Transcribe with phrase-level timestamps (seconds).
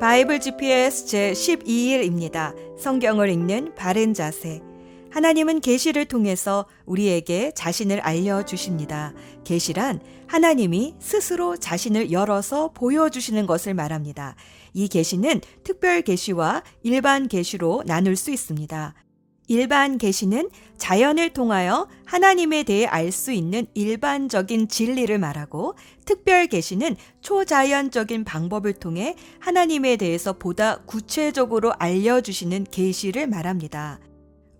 [0.00, 2.54] 바이블 GPS 제 12일입니다.
[2.78, 4.62] 성경을 읽는 바른 자세.
[5.10, 9.12] 하나님은 계시를 통해서 우리에게 자신을 알려 주십니다.
[9.42, 14.36] 계시란 하나님이 스스로 자신을 열어서 보여 주시는 것을 말합니다.
[14.72, 18.94] 이 계시는 특별 계시와 일반 계시로 나눌 수 있습니다.
[19.48, 25.74] 일반 계시는 자연을 통하여 하나님에 대해 알 수 있는 일반적인 진리를 말하고
[26.04, 33.98] 특별 계시는 초자연적인 방법을 통해 하나님에 대해서 보다 구체적으로 알려주시는 계시를 말합니다.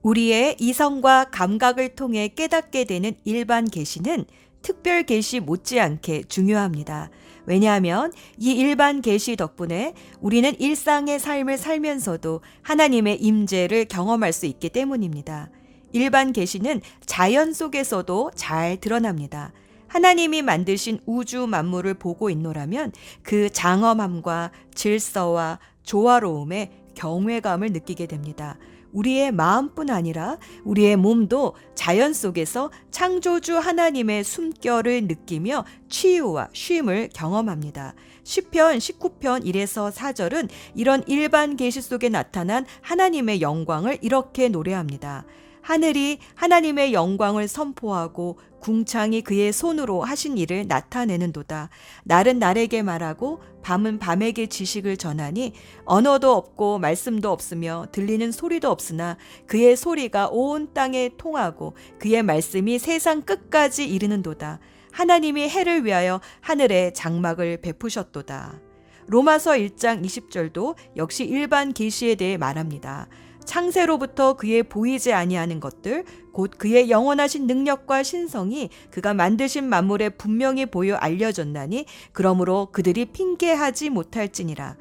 [0.02, 4.24] 우리의 이성과 감각을 통해 깨닫게 되는 일반 계시는
[4.62, 7.10] 특별 계시 못지않게 중요합니다.
[7.48, 15.48] 왜냐하면 이 일반 계시 덕분에 우리는 일상의 삶을 살면서도 하나님의 임재를 경험할 수 있기 때문입니다.
[15.92, 19.52] 일반 계시는 자연 속에서도 잘 드러납니다.
[19.86, 28.58] 하나님이 만드신 우주 만물을 보고 있노라면 그 장엄함과 질서와 조화로움에 경외감을 느끼게 됩니다.
[28.98, 37.94] 우리의 마음뿐 아니라 우리의 몸도 자연 속에서 창조주 하나님의 숨결을 느끼며 치유와 쉼을 경험합니다.
[38.24, 45.24] 시편 19편 1에서 4절은 이런 일반 계시 속에 나타난 하나님의 영광을 이렇게 노래합니다.
[45.62, 51.68] 하늘이 하나님의 영광을 선포하고 궁창이 그의 손으로 하신 일을 나타내는도다.
[52.04, 55.52] 날은 날에게 말하고 밤은 밤에게 지식을 전하니
[55.84, 63.20] 언어도 없고 말씀도 없으며 들리는 소리도 없으나 그의 소리가 온 땅에 통하고 그의 말씀이 세상
[63.20, 64.58] 끝까지 이르는도다.
[64.90, 68.58] 하나님이 해를 위하여 하늘에 장막을 베푸셨도다.
[69.06, 73.06] 로마서 1장 20절도 역시 일반 계시에 대해 말합니다.
[73.48, 80.96] 창세로부터 그의 보이지 아니하는 것들 곧 그의 영원하신 능력과 신성이 그가 만드신 만물에 분명히 보여
[80.96, 84.76] 알려졌나니 그러므로 그들이 핑계하지 못할지니라.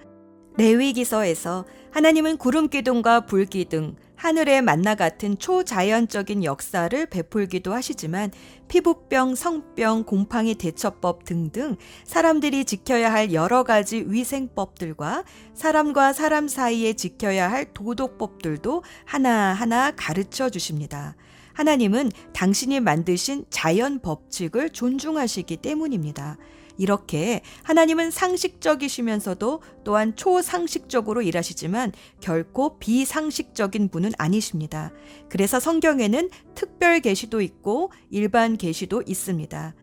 [0.58, 8.32] 레위기서에서 하나님은 구름 기둥과 불 기둥 하늘의 만나 같은 초자연적인 역사를 베풀기도 하시지만
[8.68, 15.24] 피부병, 성병, 곰팡이 대처법 등등 사람들이 지켜야 할 여러 가지 위생법들과
[15.54, 21.16] 사람과 사람 사이에 지켜야 할 도덕법들도 하나하나 가르쳐 주십니다.
[21.54, 26.38] 하나님은 당신이 만드신 자연 법칙을 존중하시기 때문입니다.
[26.78, 34.92] 이렇게 하나님은 상식적이시면서도 또한 초상식적으로 일하시지만 결코 비상식적인 분은 아니십니다.
[35.30, 39.76] 그래서 성경에는 특별 계시도 있고 일반 계시도 있습니다.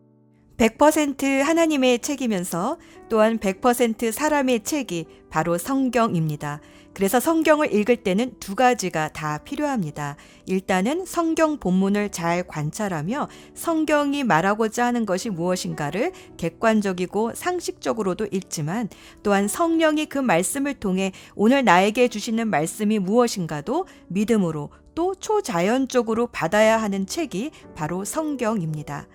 [0.56, 2.78] 100% 하나님의 책이면서
[3.09, 6.60] 또한 100% 사람의 책이 바로 성경입니다.
[6.94, 10.16] 그래서 성경을 읽을 때는 두 가지가 다 필요합니다.
[10.47, 18.88] 일단은 성경 본문을 잘 관찰하며 성경이 말하고자 하는 것이 무엇인가를 객관적이고 상식적으로도 읽지만
[19.25, 27.06] 또한 성령이 그 말씀을 통해 오늘 나에게 주시는 말씀이 무엇인가도 믿음으로 또 초자연적으로 받아야 하는
[27.06, 29.09] 책이 바로 성경입니다.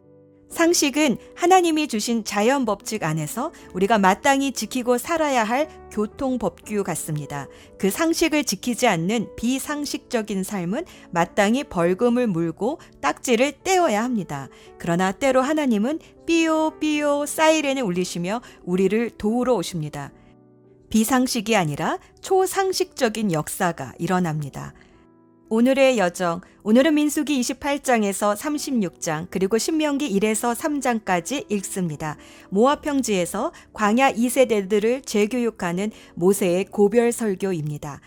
[0.49, 7.47] 상식은 하나님이 주신 자연 법칙 안에서 우리가 마땅히 지키고 살아야 할 교통 법규 같습니다.
[7.77, 14.49] 그 상식을 지키지 않는 비상식적인 삶은 마땅히 벌금을 물고 딱지를 떼어야 합니다.
[14.77, 20.11] 그러나 때로 하나님은 삐요 삐요 사이렌을 울리시며 우리를 도우러 오십니다.
[20.89, 24.73] 비상식이 아니라 초상식적인 역사가 일어납니다.
[25.51, 32.17] 오늘의 여정, 오늘은 민수기 28장에서 36장, 그리고 신명기 1에서 3장까지 읽습니다.
[32.51, 37.99] 모압 평지에서 광야 2세대들을 재교육하는 모세의 고별 설교입니다.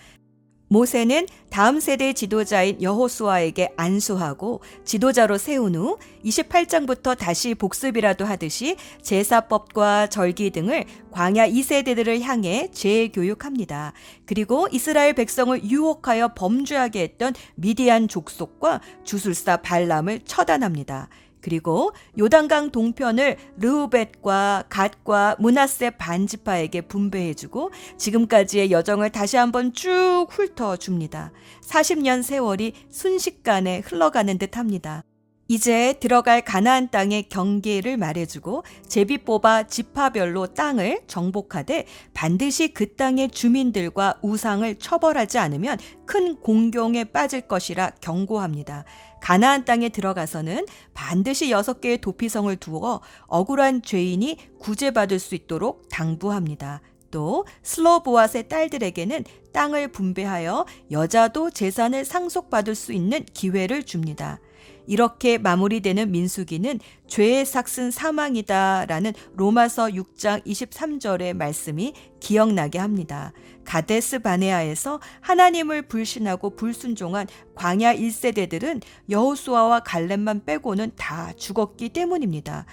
[0.72, 10.49] 모세는 다음 세대 지도자인 여호수아에게 안수하고 지도자로 세운 후 28장부터 다시 복습이라도 하듯이 제사법과 절기
[10.49, 13.93] 등을 광야 2세대들을 향해 재교육합니다.
[14.25, 21.11] 그리고 이스라엘 백성을 유혹하여 범죄하게 했던 미디안 족속과 주술사 발람을 처단합니다.
[21.43, 31.33] 그리고 요단강 동편을 르우벳과 갓과 문하세 반지파에게 분배해주고 지금까지의 여정을 다시 한번 쭉 훑어줍니다.
[31.62, 35.03] 40년 세월이 순식간에 흘러가는 듯 합니다.
[35.52, 41.84] 이제 들어갈 가나안 땅의 경계를 말해주고 제비 뽑아 지파별로 땅을 정복하되
[42.14, 45.76] 반드시 그 땅의 주민들과 우상을 처벌하지 않으면
[46.06, 48.87] 큰 공경에 빠질 것이라 경고합니다.
[49.20, 50.64] 가나안 땅에 들어가서는
[50.94, 56.81] 반드시 여섯 개의 도피성을 두어 억울한 죄인이 구제받을 수 있도록 당부합니다.
[57.10, 64.40] 또 슬로보아스의 딸들에게는 땅을 분배하여 여자도 재산을 상속받을 수 있는 기회를 줍니다.
[64.87, 73.32] 이렇게 마무리되는 민수기는 죄의 삭슨 사망이다라는 로마서 6장 23절의 말씀이 기억나게 합니다.
[73.64, 82.67] 가데스 바네아에서 하나님을 불신하고 불순종한 광야 1세대들은 여호수아와 갈렙만 빼고는 다 죽었기 때문입니다.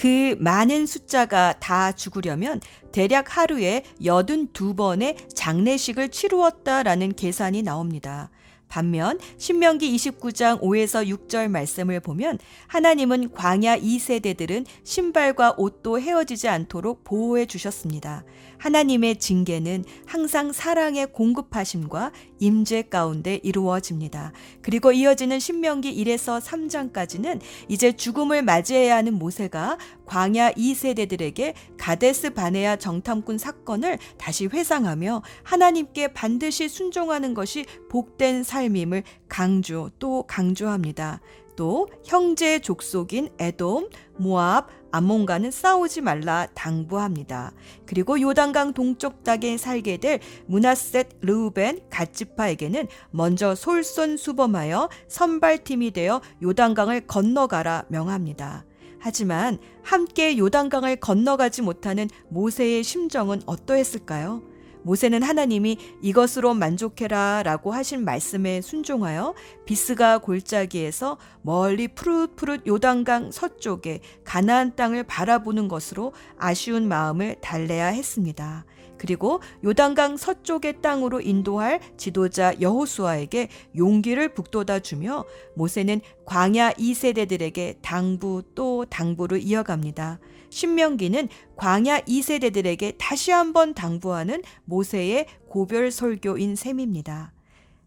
[0.00, 2.60] 그 많은 숫자가 다 죽으려면
[2.90, 8.30] 대략 하루에 82번의 장례식을 치루었다라는 계산이 나옵니다.
[8.70, 12.38] 반면 신명기 29장 5에서 6절 말씀을 보면
[12.68, 18.24] 하나님은 광야 2세대들은 신발과 옷도 헤어지지 않도록 보호해 주셨습니다.
[18.56, 24.32] 하나님의 징계는 항상 사랑의 공급하심과 임재 가운데 이루어집니다.
[24.62, 33.38] 그리고 이어지는 신명기 1에서 3장까지는 이제 죽음을 맞이해야 하는 모세가 광야 2세대들에게 가데스 바네아 정탐꾼
[33.38, 41.20] 사건을 다시 회상하며 하나님께 반드시 순종하는 것이 복된 삶임을 강조 또 강조합니다.
[41.56, 47.52] 또 형제 족속인 에돔, 모압, 암몬과는 싸우지 말라 당부합니다.
[47.86, 57.84] 그리고 요단강 동쪽 땅에 살게 될 문하셋 르우벤 갓지파에게는 먼저 솔선수범하여 선발팀이 되어 요단강을 건너가라
[57.88, 58.64] 명합니다.
[58.98, 64.42] 하지만 함께 요단강을 건너가지 못하는 모세의 심정은 어떠했을까요?
[64.82, 69.34] 모세는 하나님이 이것으로 만족해라 라고 하신 말씀에 순종하여
[69.64, 78.64] 비스가 골짜기에서 멀리 푸릇푸릇 요단강 서쪽에 가나안 땅을 바라보는 것으로 아쉬운 마음을 달래야 했습니다.
[79.00, 85.24] 그리고 요단강 서쪽의 땅으로 인도할 지도자 여호수아에게 용기를 북돋아 주며
[85.54, 90.18] 모세는 광야 2세대들에게 당부 또 당부를 이어갑니다.
[90.50, 97.32] 신명기는 광야 2세대들에게 다시 한번 당부하는 모세의 고별 설교인 셈입니다.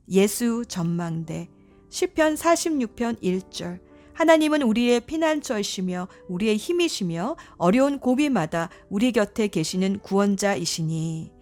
[0.10, 1.50] 예수 전망대
[1.90, 3.80] 시편 46편 1절
[4.14, 11.33] 하나님은 우리의 피난처이시며 우리의 힘이시며 어려운 고비마다 우리 곁에 계시는 구원자이시니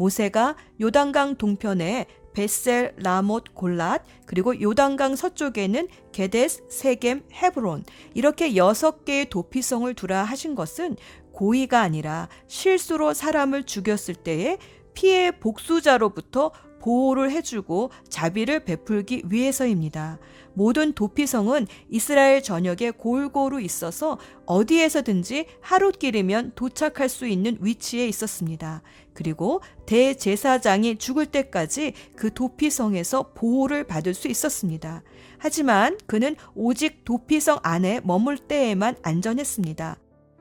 [0.00, 9.28] 모세가 요단강 동편에 베셀, 라못, 골랏, 그리고 요단강 서쪽에는 게데스, 세겜, 헤브론 이렇게 여섯 개의
[9.28, 10.96] 도피성을 두라 하신 것은
[11.32, 14.58] 고의가 아니라 실수로 사람을 죽였을 때에
[14.94, 20.18] 피해 복수자로부터 보호를 해주고 자비를 베풀기 위해서입니다.
[20.54, 28.82] 모든 도피성은 이스라엘 전역에 골고루 있어서 어디에서든지 하룻길이면 도착할 수 있는 위치에 있었습니다.
[29.14, 35.02] 그리고 대제사장이 죽을 때까지 그 도피성에서 보호를 받을 수 있었습니다.
[35.38, 39.96] 하지만 그는 오직 도피성 안에 머물 때에만 안전했습니다.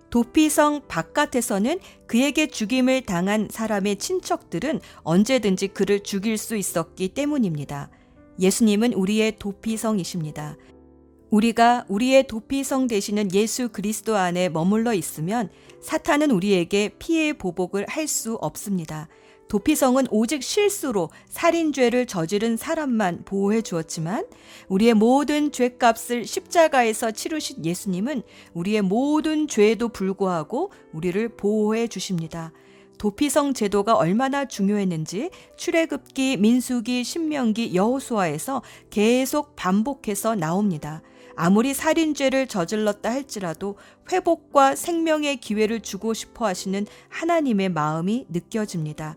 [0.10, 7.90] 도피성 바깥에서는 그에게 죽임을 당한 사람의 친척들은 언제든지 그를 죽일 수 있었기 때문입니다.
[8.40, 10.58] 예수님은 우리의 도피성이십니다.
[11.30, 15.50] 우리가 우리의 도피성 되시는 예수 그리스도 안에 머물러 있으면
[15.82, 19.08] 사탄은 우리에게 피해 보복을 할 수 없습니다.
[19.50, 24.28] 도피성은 오직 실수로 살인죄를 저지른 사람만 보호해 주었지만
[24.68, 28.22] 우리의 모든 죄값을 십자가에서 치르신 예수님은
[28.54, 32.54] 우리의 모든 죄에도 불구하고 우리를 보호해 주십니다.
[33.00, 38.62] 도피성 제도가 얼마나 중요했는지 출애굽기, 민수기, 신명기, 여호수아에서
[38.92, 41.02] 계속 반복해서 나옵니다.
[41.42, 43.78] 아무리 살인죄를 저질렀다 할지라도
[44.12, 49.16] 회복과 생명의 기회를 주고 싶어 하시는 하나님의 마음이 느껴집니다.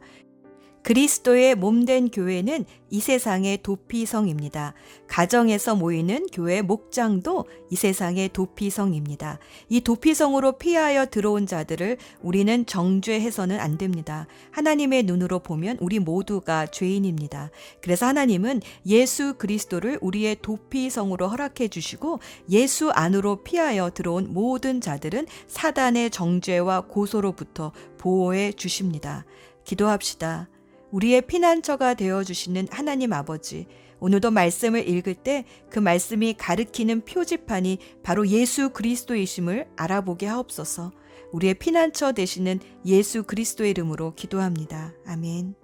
[0.82, 4.74] 그리스도의 몸된 교회는 이 세상의 도피성입니다.
[5.06, 9.38] 가정에서 모이는 교회 목장도 이 세상의 도피성입니다.
[9.68, 14.26] 이 도피성으로 피하여 들어온 자들을 우리는 정죄해서는 안 됩니다.
[14.50, 17.50] 하나님의 눈으로 보면 우리 모두가 죄인입니다.
[17.80, 22.18] 그래서 하나님은 예수 그리스도를 우리의 도피성으로 허락해 주시고
[22.50, 29.24] 예수 안으로 피하여 들어온 모든 자들은 사단의 정죄와 고소로부터 보호해 주십니다.
[29.64, 30.48] 기도합시다.
[30.92, 33.66] 우리의 피난처가 되어 주시는 하나님 아버지,
[33.98, 40.92] 오늘도 말씀을 읽을 때 그 말씀이 가르키는 표지판이 바로 예수 그리스도이심을 알아보게 하옵소서.
[41.32, 44.92] 우리의 피난처 되시는 예수 그리스도의 이름으로 기도합니다.
[45.06, 45.54] 아멘.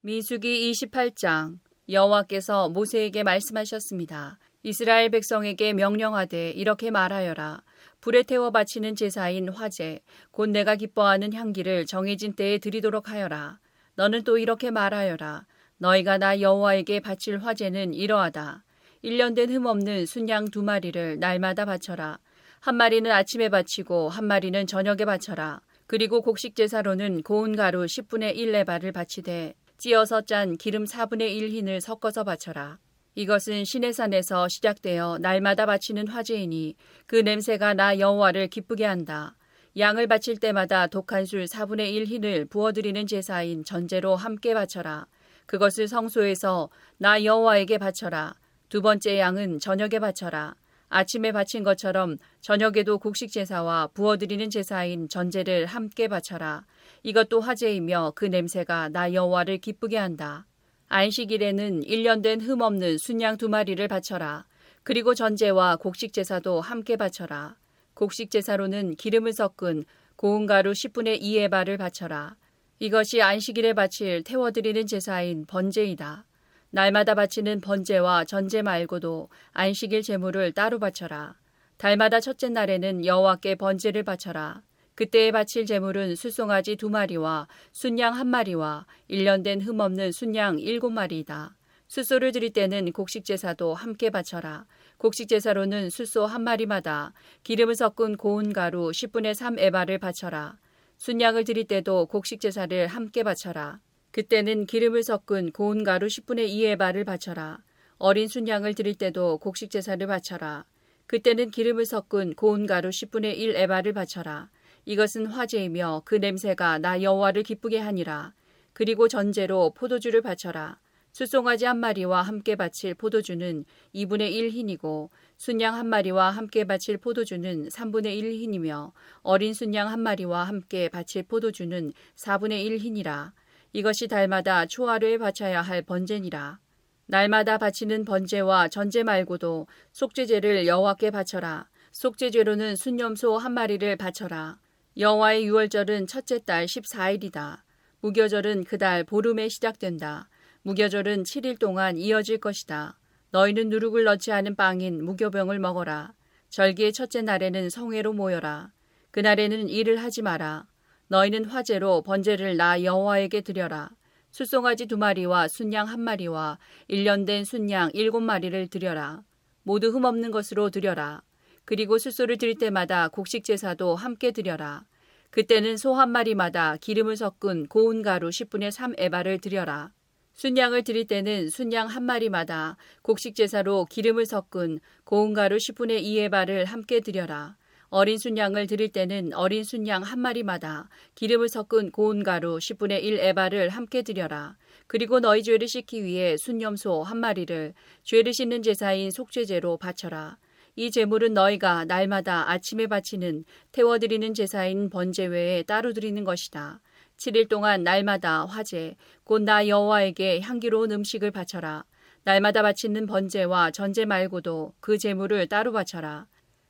[0.00, 1.58] 미수기 28장
[1.90, 4.38] 여호와께서 모세에게 말씀하셨습니다.
[4.62, 7.62] 이스라엘 백성에게 명령하되 이렇게 말하여라.
[8.02, 10.00] 불에 태워 바치는 제사인 화제,
[10.32, 13.60] 곧 내가 기뻐하는 향기를 정해진 때에 드리도록 하여라.
[13.94, 15.46] 너는 또 이렇게 말하여라.
[15.78, 18.64] 너희가 나 여호와에게 바칠 화제는 이러하다.
[19.04, 22.18] 1년 된 흠 없는 순양 두 마리를 날마다 바쳐라.
[22.58, 25.60] 한 마리는 아침에 바치고 한 마리는 저녁에 바쳐라.
[25.86, 31.80] 그리고 곡식 제사로는 고운 가루 10분의 1 레바를 바치되 찌어서 짠 기름 4분의 1 흰을
[31.80, 32.78] 섞어서 바쳐라.
[33.14, 36.76] 이것은 시내산에서 시작되어 날마다 바치는 화제이니
[37.06, 39.36] 그 냄새가 나 여호와를 기쁘게 한다.
[39.76, 45.06] 양을 바칠 때마다 독한 술 4분의 1 흰을 부어드리는 제사인 전제로 함께 바쳐라.
[45.44, 48.34] 그것을 성소에서 나 여호와에게 바쳐라.
[48.70, 50.54] 두 번째 양은 저녁에 바쳐라.
[50.88, 56.64] 아침에 바친 것처럼 저녁에도 곡식 제사와 부어드리는 제사인 전제를 함께 바쳐라.
[57.02, 60.46] 이것도 화제이며 그 냄새가 나 여호와를 기쁘게 한다.
[60.92, 64.44] 안식일에는 1년 된 흠없는 순양 두 마리를 바쳐라.
[64.82, 67.56] 그리고 전제와 곡식 제사도 함께 바쳐라.
[67.94, 69.84] 곡식 제사로는 기름을 섞은
[70.16, 72.36] 고운 가루 10분의 2의 발을 바쳐라.
[72.78, 76.26] 이것이 안식일에 바칠 태워드리는 제사인 번제이다.
[76.68, 81.36] 날마다 바치는 번제와 전제 말고도 안식일 제물을 따로 바쳐라.
[81.78, 84.60] 달마다 첫째 날에는 여호와께 번제를 바쳐라.
[84.94, 91.56] 그때에 바칠 제물은 수송아지 두 마리와 순양 한 마리와 일년된 흠 없는 순양 일곱 마리이다.
[91.88, 94.66] 수소를 드릴 때는 곡식 제사도 함께 바쳐라.
[94.98, 100.58] 곡식 제사로는 수소 한 마리마다 기름을 섞은 고운 가루 10분의 3 에바를 바쳐라.
[100.96, 103.80] 순양을 드릴 때도 곡식 제사를 함께 바쳐라.
[104.10, 107.58] 그때는 기름을 섞은 고운 가루 10분의 2 에바를 바쳐라.
[107.98, 110.64] 어린 순양을 드릴 때도 곡식 제사를 바쳐라.
[111.06, 114.50] 그때는 기름을 섞은 고운 가루 10분의 1 에바를 바쳐라.
[114.84, 118.32] 이것은 화제이며 그 냄새가 나 여호와를 기쁘게 하니라.
[118.72, 120.78] 그리고 전제로 포도주를 바쳐라.
[121.12, 127.68] 수송아지 한 마리와 함께 바칠 포도주는 2분의 1 흰이고 순양 한 마리와 함께 바칠 포도주는
[127.68, 133.34] 3분의 1 흰이며 어린 순양 한 마리와 함께 바칠 포도주는 4분의 1 흰이라.
[133.74, 136.58] 이것이 달마다 초하루에 바쳐야 할 번제니라.
[137.06, 141.68] 날마다 바치는 번제와 전제 말고도 속죄제를 여호와께 바쳐라.
[141.90, 144.61] 속죄제로는 순염소 한 마리를 바쳐라.
[144.98, 147.60] 여호와의 유월절은 첫째 달 14일이다.
[148.00, 150.28] 무교절은 그 달 보름에 시작된다.
[150.62, 152.98] 무교절은 7일 동안 이어질 것이다.
[153.30, 156.12] 너희는 누룩을 넣지 않은 빵인 무교병을 먹어라.
[156.50, 158.70] 절기의 첫째 날에는 성회로 모여라.
[159.12, 160.66] 그날에는 일을 하지 마라.
[161.08, 163.90] 너희는 화제로 번제를 나 여호와에게 드려라.
[164.30, 166.58] 수송아지 두 마리와 순양 한 마리와
[166.88, 169.22] 일년된 순양 일곱 마리를 드려라.
[169.62, 171.22] 모두 흠없는 것으로 드려라.
[171.64, 174.84] 그리고 수소를 드릴 때마다 곡식 제사도 함께 드려라.
[175.30, 179.92] 그때는 소 한 마리마다 기름을 섞은 고운 가루 10분의 3 에바를 드려라.
[180.34, 186.64] 순양을 드릴 때는 순양 한 마리마다 곡식 제사로 기름을 섞은 고운 가루 10분의 2 에바를
[186.66, 187.56] 함께 드려라.
[187.88, 193.68] 어린 순양을 드릴 때는 어린 순양 한 마리마다 기름을 섞은 고운 가루 10분의 1 에바를
[193.68, 194.56] 함께 드려라.
[194.86, 200.38] 그리고 너희 죄를 씻기 위해 순염소 한 마리를 죄를 씻는 제사인 속죄제로 바쳐라.
[200.74, 206.80] 이 제물은 너희가 날마다 아침에 바치는 태워드리는 제사인 번제 외에 따로 드리는 것이다.
[207.18, 211.84] 7일 동안 날마다 화제, 곧 나 여호와에게 향기로운 음식을 바쳐라.
[212.24, 216.26] 날마다 바치는 번제와 전제 말고도 그 제물을 따로 바쳐라.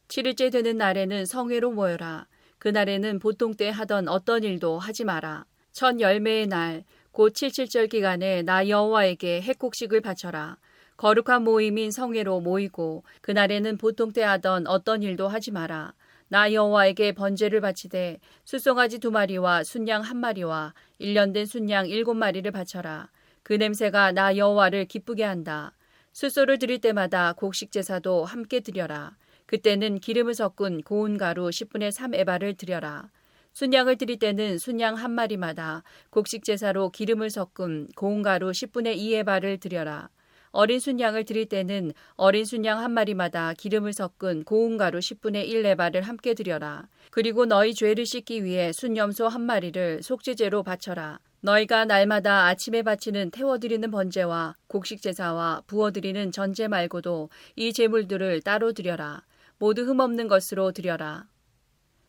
[0.08, 2.26] 7일째 되는 날에는 성회로 모여라.
[2.58, 5.46] 그날에는 보통 때 하던 어떤 일도 하지 마라.
[5.70, 6.82] 첫 열매의 날,
[7.12, 10.58] 곧 칠칠절 기간에 나 여호와에게 핵곡식을 바쳐라.
[11.02, 15.94] 거룩한 모임인 성회로 모이고 그날에는 보통 때 하던 어떤 일도 하지 마라.
[16.28, 23.10] 나 여호와에게 번제를 바치되 수송아지 두 마리와 순양 한 마리와 일년된 순양 일곱 마리를 바쳐라.
[23.42, 25.72] 그 냄새가 나 여호와를 기쁘게 한다.
[26.12, 29.16] 수소를 드릴 때마다 곡식 제사도 함께 드려라.
[29.46, 33.10] 그때는 기름을 섞은 고운 가루 10분의 3 에바를 드려라.
[33.54, 39.58] 순양을 드릴 때는 순양 한 마리마다 곡식 제사로 기름을 섞은 고운 가루 10분의 2 에바를
[39.58, 40.08] 드려라.
[40.52, 46.02] 어린 순양을 드릴 때는 어린 순양 한 마리마다 기름을 섞은 고운 가루 10분의 1 레바를
[46.02, 46.88] 함께 드려라.
[47.10, 51.20] 그리고 너희 죄를 씻기 위해 순염소 한 마리를 속죄제로 바쳐라.
[51.40, 59.24] 너희가 날마다 아침에 바치는 태워드리는 번제와 곡식 제사와 부어드리는 전제 말고도 이 제물들을 따로 드려라.
[59.58, 61.26] 모두 흠없는 것으로 드려라.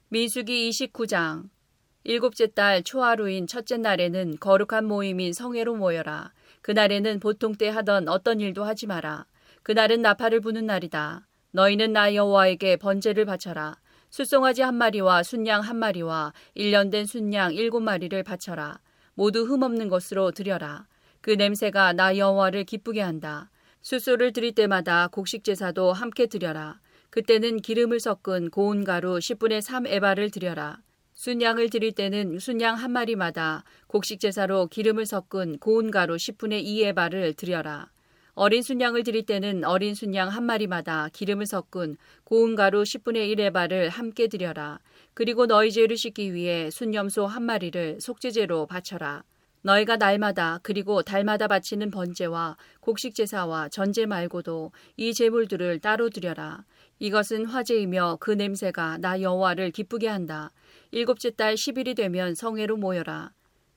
[0.09, 1.49] 민수기 29장
[2.03, 6.33] 일곱째 달 초하루인 첫째 날에는 거룩한 모임인 성회로 모여라.
[6.63, 9.25] 그날에는 보통 때 하던 어떤 일도 하지 마라.
[9.63, 11.27] 그날은 나팔을 부는 날이다.
[11.51, 13.77] 너희는 나 여호와에게 번제를 바쳐라.
[14.09, 18.79] 수송아지 한 마리와 순양 한 마리와 일년된 순양 일곱 마리를 바쳐라.
[19.13, 20.87] 모두 흠없는 것으로 드려라.
[21.21, 23.49] 그 냄새가 나 여호와를 기쁘게 한다.
[23.81, 26.79] 수소를 드릴 때마다 곡식 제사도 함께 드려라.
[27.09, 30.79] 그때는 기름을 섞은 고운 가루 10분의 3 에바를 드려라.
[31.23, 37.35] 순양을 드릴 때는 순양 한 마리마다 곡식 제사로 기름을 섞은 고운 가루 10분의 2의 발을
[37.35, 37.89] 드려라.
[38.33, 43.87] 어린 순양을 드릴 때는 어린 순양 한 마리마다 기름을 섞은 고운 가루 10분의 1의 발을
[43.87, 44.81] 함께 드려라.
[45.13, 49.23] 그리고 너희 죄를 씻기 위해 순염소 한 마리를 속죄제로 바쳐라.
[49.61, 56.65] 너희가 날마다 그리고 달마다 바치는 번제와 곡식 제사와 전제 말고도 이 제물들을 따로 드려라.
[56.99, 60.51] 이것은 화제이며 그 냄새가 나 여호와를 기쁘게 한다.
[60.93, 63.31] 일곱째 달 10일이 되면 성회로 모여라.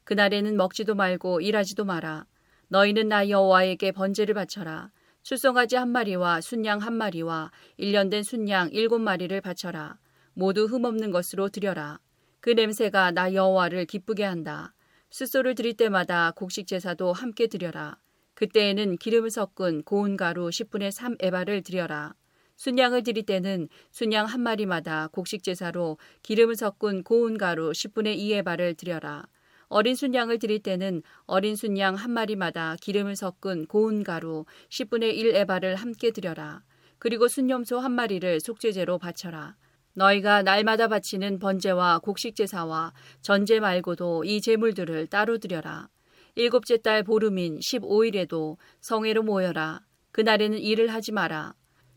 [0.05, 2.27] 그날에는 먹지도 말고 일하지도 마라.
[2.69, 4.91] 너희는 나 여호와에게 번제를 바쳐라.
[5.23, 9.99] 출성가지 한 마리와 순양 한 마리와 일년된 순양 일곱 마리를 바쳐라.
[10.35, 12.01] 모두 흠없는 것으로 드려라.
[12.41, 14.75] 그 냄새가 나 여호와를 기쁘게 한다.
[15.09, 17.97] 숫소를 드릴 때마다 곡식 제사도 함께 드려라.
[18.35, 22.13] 그때에는 기름을 섞은 고운 가루 10분의 3 에바를 드려라.
[22.57, 28.75] 순양을 드릴 때는 순양 한 마리마다 곡식 제사로 기름을 섞은 고운 가루 10분의 2 에바를
[28.75, 29.27] 드려라.
[29.69, 35.77] 어린 순양을 드릴 때는 어린 순양 한 마리마다 기름을 섞은 고운 가루 10분의 1 에바를
[35.77, 36.63] 함께 드려라.
[36.99, 39.57] 그리고 순염소 한 마리를 속죄제로 바쳐라.
[39.95, 45.89] 너희가 날마다 바치는 번제와 곡식 제사와 전제 말고도 이 제물들을 따로 드려라.
[46.35, 49.81] 일곱째 달 보름인 15일에도 성회로 모여라.
[50.13, 51.55] 그날에는 일을 하지 마라.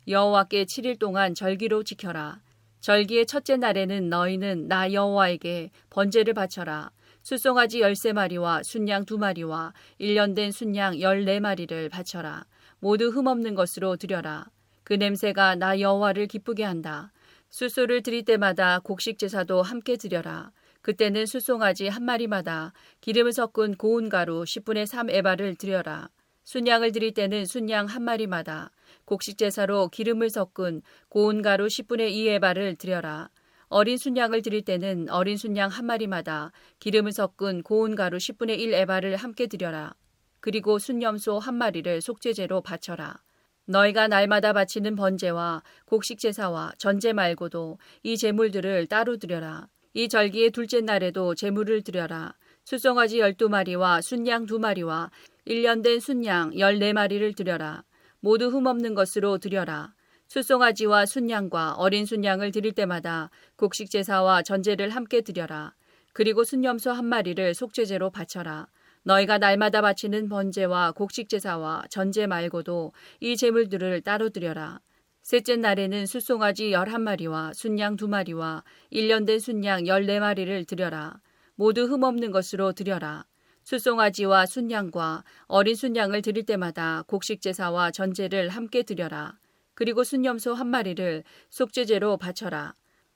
[0.09, 2.41] 여호와께 7일 동안 절기로 지켜라.
[2.79, 6.89] 절기의 첫째 날에는 너희는 나 여호와에게 번제를 바쳐라.
[7.21, 12.47] 수송아지 열세 마리와 순양 두 마리와 일년된 순양 열네 마리를 바쳐라.
[12.79, 14.47] 모두 흠없는 것으로 드려라.
[14.83, 17.11] 그 냄새가 나 여호와를 기쁘게 한다.
[17.51, 20.51] 수소를 드릴 때마다 곡식 제사도 함께 드려라.
[20.81, 26.09] 그때는 수송아지 한 마리마다 기름을 섞은 고운 가루 10분의 3 에바를 드려라.
[26.45, 28.71] 순양을 드릴 때는 순양 한 마리마다
[29.09, 33.31] 곡식 제사로 기름을 섞은 고운 가루 10분의 2 에바를 드려라.
[33.67, 39.15] 어린 순양을 드릴 때는 어린 순양 한 마리마다 기름을 섞은 고운 가루 10분의 1 에바를
[39.15, 39.95] 함께 드려라.
[40.41, 43.17] 그리고 순염소 한 마리를 속죄제로 바쳐라.
[43.65, 49.69] 너희가 날마다 바치는 번제와 곡식 제사와 전제 말고도 이 제물들을 따로 드려라.
[49.95, 52.35] 이 절기의 둘째 날에도 제물을 드려라.
[52.63, 55.09] 수송아지 열두 마리와 순양 두 마리와
[55.45, 57.83] 일년된 순양 열네 마리를 드려라.
[58.19, 59.93] 모두 흠없는 것으로 드려라.
[60.27, 65.73] 수송아지와 순양과 어린 순양을 드릴 때마다 곡식 제사와 전제를 함께 드려라.
[66.13, 68.67] 그리고 순염소 한 마리를 속죄제로 바쳐라.
[69.03, 74.81] 너희가 날마다 바치는 번제와 곡식 제사와 전제 말고도 이 제물들을 따로 드려라.
[75.23, 81.19] 셋째 날에는 숫송아지 열한 마리와 순양 두 마리와 일년된 순양 열네 마리를 드려라.
[81.55, 83.25] 모두 흠없는 것으로 드려라.
[83.69, 89.37] 숫송아지와 순양과 어린 순양을 드릴 때마다 곡식 제사와 전제를 함께 드려라.
[89.75, 92.73] 그리고 순염소 한 마리를 속죄제로 바쳐라.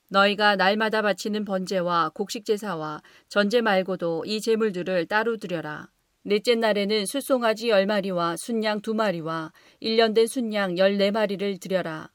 [0.09, 5.89] 너희가 날마다 바치는 번제와 곡식 제사와 전제 말고도 이 제물들을 따로 드려라.
[6.21, 12.11] 넷째 날에는 숫송아지 열 마리와 순양 두 마리와 일년된 순양 열네 마리를 드려라.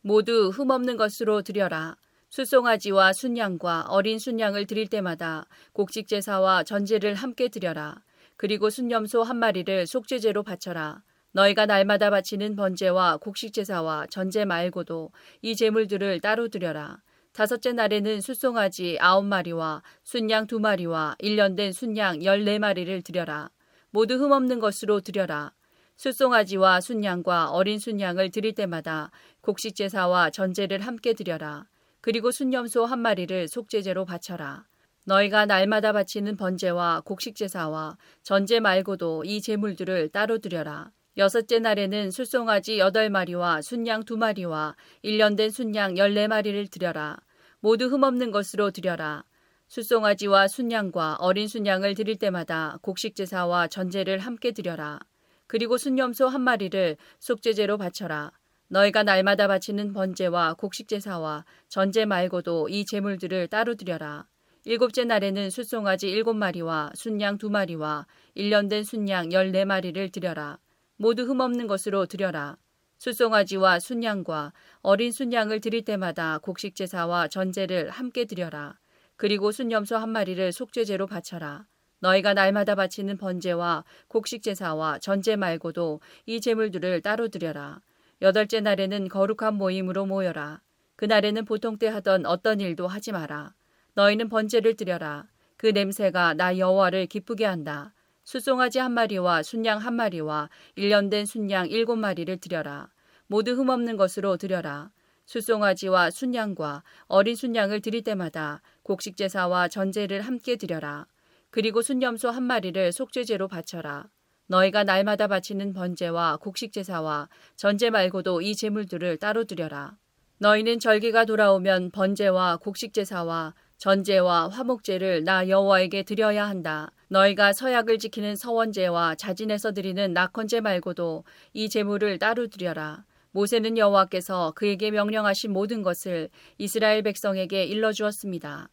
[0.00, 1.96] 모두 흠없는 것으로 드려라.
[2.34, 8.02] 숫송아지와 순양과 어린 순양을 드릴 때마다 곡식 제사와 전제를 함께 드려라.
[8.36, 11.04] 그리고 순염소 한 마리를 속죄제로 바쳐라.
[11.30, 17.00] 너희가 날마다 바치는 번제와 곡식 제사와 전제 말고도 이 제물들을 따로 드려라.
[17.32, 23.48] 다섯째 날에는 숫송아지 아홉 마리와 순양 두 마리와 일년된 순양 열네 마리를 드려라.
[23.90, 25.52] 모두 흠없는 것으로 드려라.
[25.94, 31.68] 숫송아지와 순양과 어린 순양을 드릴 때마다 곡식 제사와 전제를 함께 드려라.
[32.04, 34.66] 그리고 순염소 한 마리를 속죄제로 바쳐라.
[35.06, 40.90] 너희가 날마다 바치는 번제와 곡식 제사와 전제 말고도 이 제물들을 따로 드려라.
[41.16, 47.16] 여섯째 날에는 숫송아지 여덟 마리와 순양 두 마리와 일년된 순양 열네 마리를 드려라.
[47.60, 49.24] 모두 흠없는 것으로 드려라.
[49.68, 55.00] 숫송아지와 순양과 어린 순양을 드릴 때마다 곡식 제사와 전제를 함께 드려라.
[55.46, 58.30] 그리고 순염소 한 마리를 속죄제로 바쳐라.
[58.68, 64.26] 너희가 날마다 바치는 번제와 곡식 제사와 전제 말고도 이 제물들을 따로 드려라.
[64.64, 70.58] 일곱째 날에는 숫송아지 일곱 마리와 순양 두 마리와 일년된 순양 열네 마리를 드려라.
[70.96, 72.56] 모두 흠없는 것으로 드려라.
[72.98, 78.78] 숫송아지와 순양과 어린 순양을 드릴 때마다 곡식 제사와 전제를 함께 드려라.
[79.16, 81.66] 그리고 순염소 한 마리를 속죄제로 바쳐라.
[81.98, 87.80] 너희가 날마다 바치는 번제와 곡식 제사와 전제 말고도 이 제물들을 따로 드려라.
[88.22, 90.60] 여덟째 날에는 거룩한 모임으로 모여라.
[90.96, 93.54] 그날에는 보통 때 하던 어떤 일도 하지 마라.
[93.94, 95.26] 너희는 번제를 드려라.
[95.56, 97.94] 그 냄새가 나 여호와를 기쁘게 한다.
[98.24, 102.90] 수송아지 한 마리와 순양 한 마리와 일년된 순양 일곱 마리를 드려라.
[103.26, 104.90] 모두 흠없는 것으로 드려라.
[105.26, 111.06] 수송아지와 순양과 어린 순양을 드릴 때마다 곡식 제사와 전제를 함께 드려라.
[111.50, 114.08] 그리고 순염소 한 마리를 속죄제로 바쳐라.
[114.46, 119.96] 너희가 날마다 바치는 번제와 곡식 제사와 전제 말고도 이 제물들을 따로 드려라.
[120.38, 126.90] 너희는 절기가 돌아오면 번제와 곡식 제사와 전제와 화목제를 나 여호와에게 드려야 한다.
[127.08, 133.04] 너희가 서약을 지키는 서원제와 자진해서 드리는 낙헌제 말고도 이 제물을 따로 드려라.
[133.32, 138.68] 모세는 여호와께서 그에게 명령하신 모든 것을 이스라엘 백성에게 일러 주었습니다.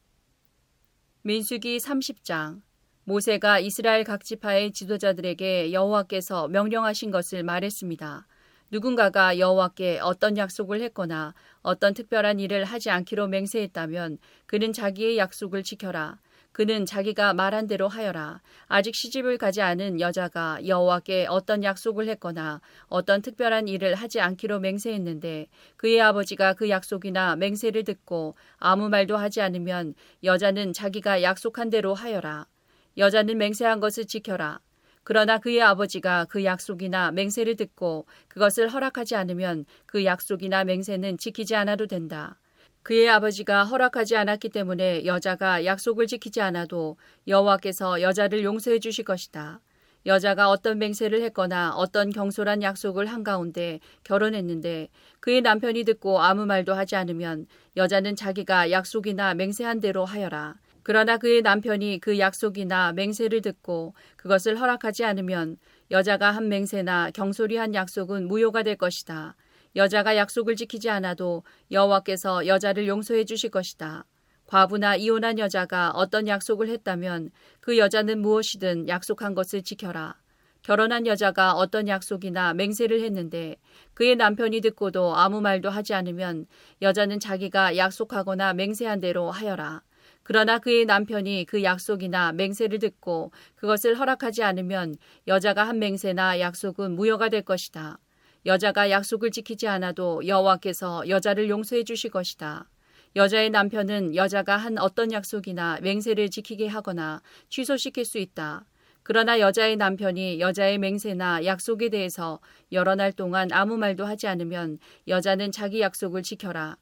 [1.24, 2.62] 민수기 30장
[3.04, 8.28] 모세가 이스라엘 각 지파의 지도자들에게 여호와께서 명령하신 것을 말했습니다.
[8.70, 16.20] 누군가가 여호와께 어떤 약속을 했거나 어떤 특별한 일을 하지 않기로 맹세했다면 그는 자기의 약속을 지켜라.
[16.52, 18.42] 그는 자기가 말한 대로 하여라.
[18.68, 25.48] 아직 시집을 가지 않은 여자가 여호와께 어떤 약속을 했거나 어떤 특별한 일을 하지 않기로 맹세했는데
[25.78, 32.48] 그의 아버지가 그 약속이나 맹세를 듣고 아무 말도 하지 않으면 여자는 자기가 약속한 대로 하여라.
[32.98, 34.60] 여자는 맹세한 것을 지켜라.
[35.04, 41.88] 그러나 그의 아버지가 그 약속이나 맹세를 듣고 그것을 허락하지 않으면 그 약속이나 맹세는 지키지 않아도
[41.88, 42.40] 된다.
[42.84, 49.62] 그의 아버지가 허락하지 않았기 때문에 여자가 약속을 지키지 않아도 여호와께서 여자를 용서해 주실 것이다.
[50.08, 56.74] 여자가 어떤 맹세를 했거나 어떤 경솔한 약속을 한 가운데 결혼했는데 그의 남편이 듣고 아무 말도
[56.74, 57.46] 하지 않으면
[57.78, 60.56] 여자는 자기가 약속이나 맹세한 대로 하여라.
[60.84, 65.58] 그러나 그의 남편이 그 약속이나 맹세를 듣고 그것을 허락하지 않으면
[65.92, 69.36] 여자가 한 맹세나 경솔이 한 약속은 무효가 될 것이다.
[69.76, 74.06] 여자가 약속을 지키지 않아도 여호와께서 여자를 용서해 주실 것이다.
[74.48, 80.16] 과부나 이혼한 여자가 어떤 약속을 했다면 그 여자는 무엇이든 약속한 것을 지켜라.
[80.62, 83.56] 결혼한 여자가 어떤 약속이나 맹세를 했는데
[83.94, 86.48] 그의 남편이 듣고도 아무 말도 하지 않으면
[86.82, 89.82] 여자는 자기가 약속하거나 맹세한 대로 하여라.
[90.24, 94.96] 그러나 그의 남편이 그 약속이나 맹세를 듣고 그것을 허락하지 않으면
[95.28, 98.00] 여자가 한 맹세나 약속은 무효가 될 것이다.
[98.46, 102.70] 여자가 약속을 지키지 않아도 여호와께서 여자를 용서해 주실 것이다.
[103.16, 108.66] 여자의 남편은 여자가 한 어떤 약속이나 맹세를 지키게 하거나 취소시킬 수 있다.
[109.04, 112.40] 그러나 여자의 남편이 여자의 맹세나 약속에 대해서
[112.72, 116.78] 여러 날 동안 아무 말도 하지 않으면 여자는 자기 약속을 지켜라.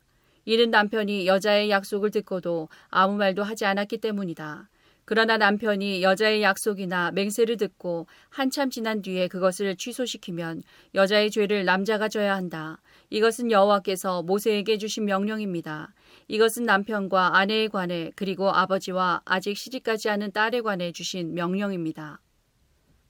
[0.46, 4.70] 이는 남편이 여자의 약속을 듣고도 아무 말도 하지 않았기 때문이다.
[5.10, 10.62] 그러나 남편이 여자의 약속이나 맹세를 듣고 한참 지난 뒤에 그것을 취소시키면
[10.94, 12.80] 여자의 죄를 남자가 져야 한다.
[13.10, 15.96] 이것은 여호와께서 모세에게 주신 명령입니다.
[16.28, 22.22] 이것은 남편과 아내에 관해 그리고 아버지와 아직 시집가지 않은 딸에 관해 주신 명령입니다.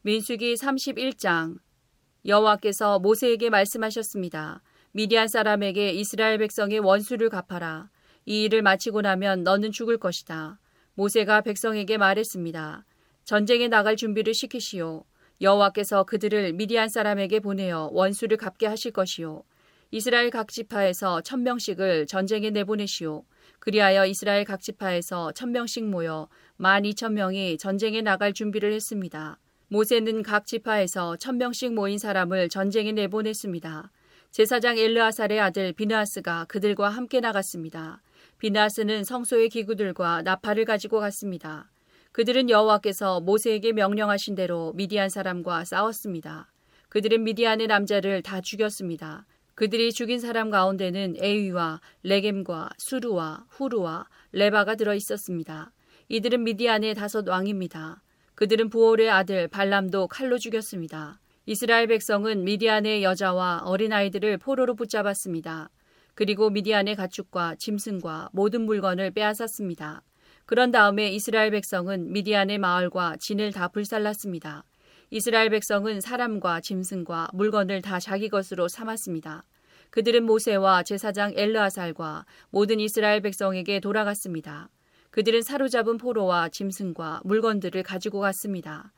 [0.03, 1.57] 민수기 31장
[2.25, 4.61] 여호와께서 모세에게 말씀하셨습니다.
[4.91, 7.91] 미디안 사람에게 이스라엘 백성의 원수를 갚아라.
[8.25, 10.59] 이 일을 마치고 나면 너는 죽을 것이다.
[10.95, 12.85] 모세가 백성에게 말했습니다.
[13.23, 15.05] 전쟁에 나갈 준비를 시키시오.
[15.41, 19.43] 여호와께서 그들을 미디안 사람에게 보내어 원수를 갚게 하실 것이요.
[19.91, 23.25] 이스라엘 각 지파에서 천 명씩을 전쟁에 내보내시오.
[23.59, 29.37] 그리하여 이스라엘 각 지파에서 천 명씩 모여 만 이천 명이 전쟁에 나갈 준비를 했습니다.
[29.67, 33.91] 모세는 각 지파에서 천 명씩 모인 사람을 전쟁에 내보냈습니다.
[34.31, 38.01] 제사장 엘르아살의 아들 비나스가 그들과 함께 나갔습니다.
[38.37, 41.69] 비나스는 성소의 기구들과 나팔을 가지고 갔습니다.
[42.11, 46.51] 그들은 여호와께서 모세에게 명령하신 대로 미디안 사람과 싸웠습니다.
[46.89, 49.25] 그들은 미디안의 남자를 다 죽였습니다.
[49.55, 55.71] 그들이 죽인 사람 가운데는 에위와 레겜과 수루와 후루와 레바가 들어 있었습니다.
[56.07, 58.01] 이들은 미디안의 다섯 왕입니다.
[58.35, 61.19] 그들은 부올의 아들 발람도 칼로 죽였습니다.
[61.45, 65.69] 이스라엘 백성은 미디안의 여자와 어린아이들을 포로로 붙잡았습니다.
[66.13, 70.03] 그리고 미디안의 가축과 짐승과 모든 물건을 빼앗았습니다.
[70.45, 74.63] 그런 다음에 이스라엘 백성은 미디안의 마을과 진을 다 불살랐습니다.
[75.11, 79.43] 이스라엘 백성은 사람과 짐승과 물건을 다 자기 것으로 삼았습니다.
[79.89, 84.69] 그들은 모세와 제사장 엘르아살과 모든 이스라엘 백성에게 돌아갔습니다.
[85.09, 88.91] 그들은 사로잡은 포로와 짐승과 물건들을 가지고 갔습니다.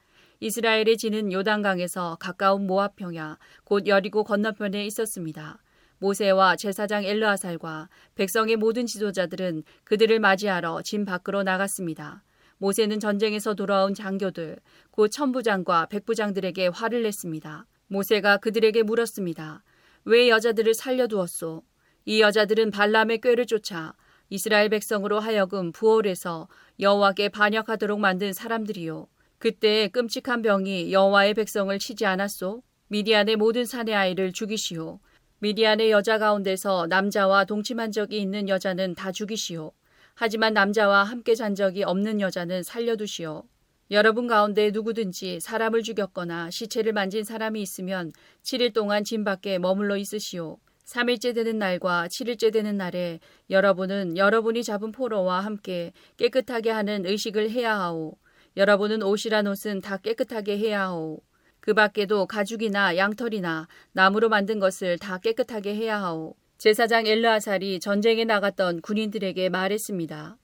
[0.44, 5.62] 이스라엘의 진은 요단강에서 가까운 모압 평야 곧 여리고 건너편에 있었습니다.
[6.00, 12.24] 모세와 제사장 엘르아살과 백성의 모든 지도자들은 그들을 맞이하러 진 밖으로 나갔습니다.
[12.58, 14.58] 모세는 전쟁에서 돌아온 장교들,
[14.90, 17.68] 곧 천부장과 백부장들에게 화를 냈습니다.
[17.86, 19.64] 모세가 그들에게 물었습니다.
[20.06, 21.62] 왜 여자들을 살려두었소?
[22.06, 23.94] 이 여자들은 발람의 꾀를 쫓아
[24.30, 26.48] 이스라엘 백성으로 하여금 부월에서
[26.80, 29.11] 여호와께 반역하도록 만든 사람들이요.
[29.42, 32.62] 그때 끔찍한 병이 여호와의 백성을 치지 않았소?
[32.90, 35.00] 미디안의 모든 사내 아이를 죽이시오.
[35.40, 39.72] 미디안의 여자 가운데서 남자와 동침한 적이 있는 여자는 다 죽이시오.
[40.14, 43.42] 하지만 남자와 함께 잔 적이 없는 여자는 살려두시오.
[43.90, 50.60] 여러분 가운데 누구든지 사람을 죽였거나 시체를 만진 사람이 있으면 7일 동안 진 밖에 머물러 있으시오.
[50.86, 57.80] 3일째 되는 날과 7일째 되는 날에 여러분은 여러분이 잡은 포로와 함께 깨끗하게 하는 의식을 해야
[57.80, 58.21] 하오.
[58.58, 61.22] 여러분은 옷이란 옷은 다 깨끗하게 해야 하오.
[61.62, 66.36] 그 밖에도 가죽이나 양털이나 나무로 만든 것을 다 깨끗하게 해야 하오.
[66.58, 70.38] 제사장 엘르아살이 전쟁에 나갔던 군인들에게 말했습니다.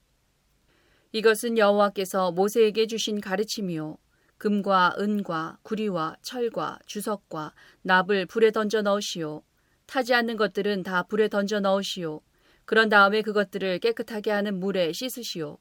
[1.11, 3.97] 이것은 여호와께서 모세에게 주신 가르침이요.
[4.37, 9.43] 금과 은과 구리와 철과 주석과 납을 불에 던져 넣으시오.
[9.85, 12.21] 타지 않는 것들은 다 불에 던져 넣으시오.
[12.65, 15.57] 그런 다음에 그것들을 깨끗하게 하는 물에 씻으시오.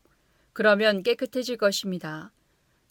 [0.52, 2.32] 그러면 깨끗해질 것입니다.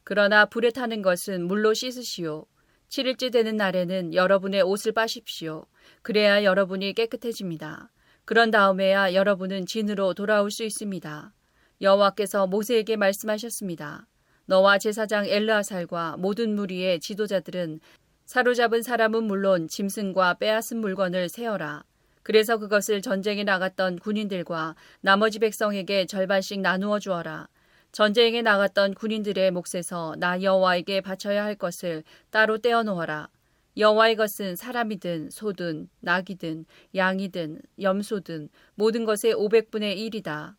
[0.05, 2.45] 그러나 불에 타는 것은 물로 씻으시오.
[2.89, 5.65] 7일째 되는 날에는 여러분의 옷을 빠십시오.
[6.03, 7.89] 그래야 여러분이 깨끗해집니다.
[8.23, 11.33] 그런 다음에야 여러분은 진으로 돌아올 수 있습니다.
[11.81, 14.05] 여호와께서 모세에게 말씀하셨습니다.
[14.45, 17.79] 너와 제사장 엘르아살과 모든 무리의 지도자들은
[18.25, 21.83] 사로잡은 사람은 물론 짐승과 빼앗은 물건을 세어라.
[22.21, 27.47] 그래서 그것을 전쟁에 나갔던 군인들과 나머지 백성에게 절반씩 나누어 주어라.
[27.95, 33.29] 전쟁에 나갔던 군인들의 몫에서 나 여호와에게 바쳐야 할 것을 따로 떼어 놓아라.
[33.77, 40.55] 여호와의 것은 사람이든 소든 낙이든 양이든 염소든 모든 것의 500분의 1이다.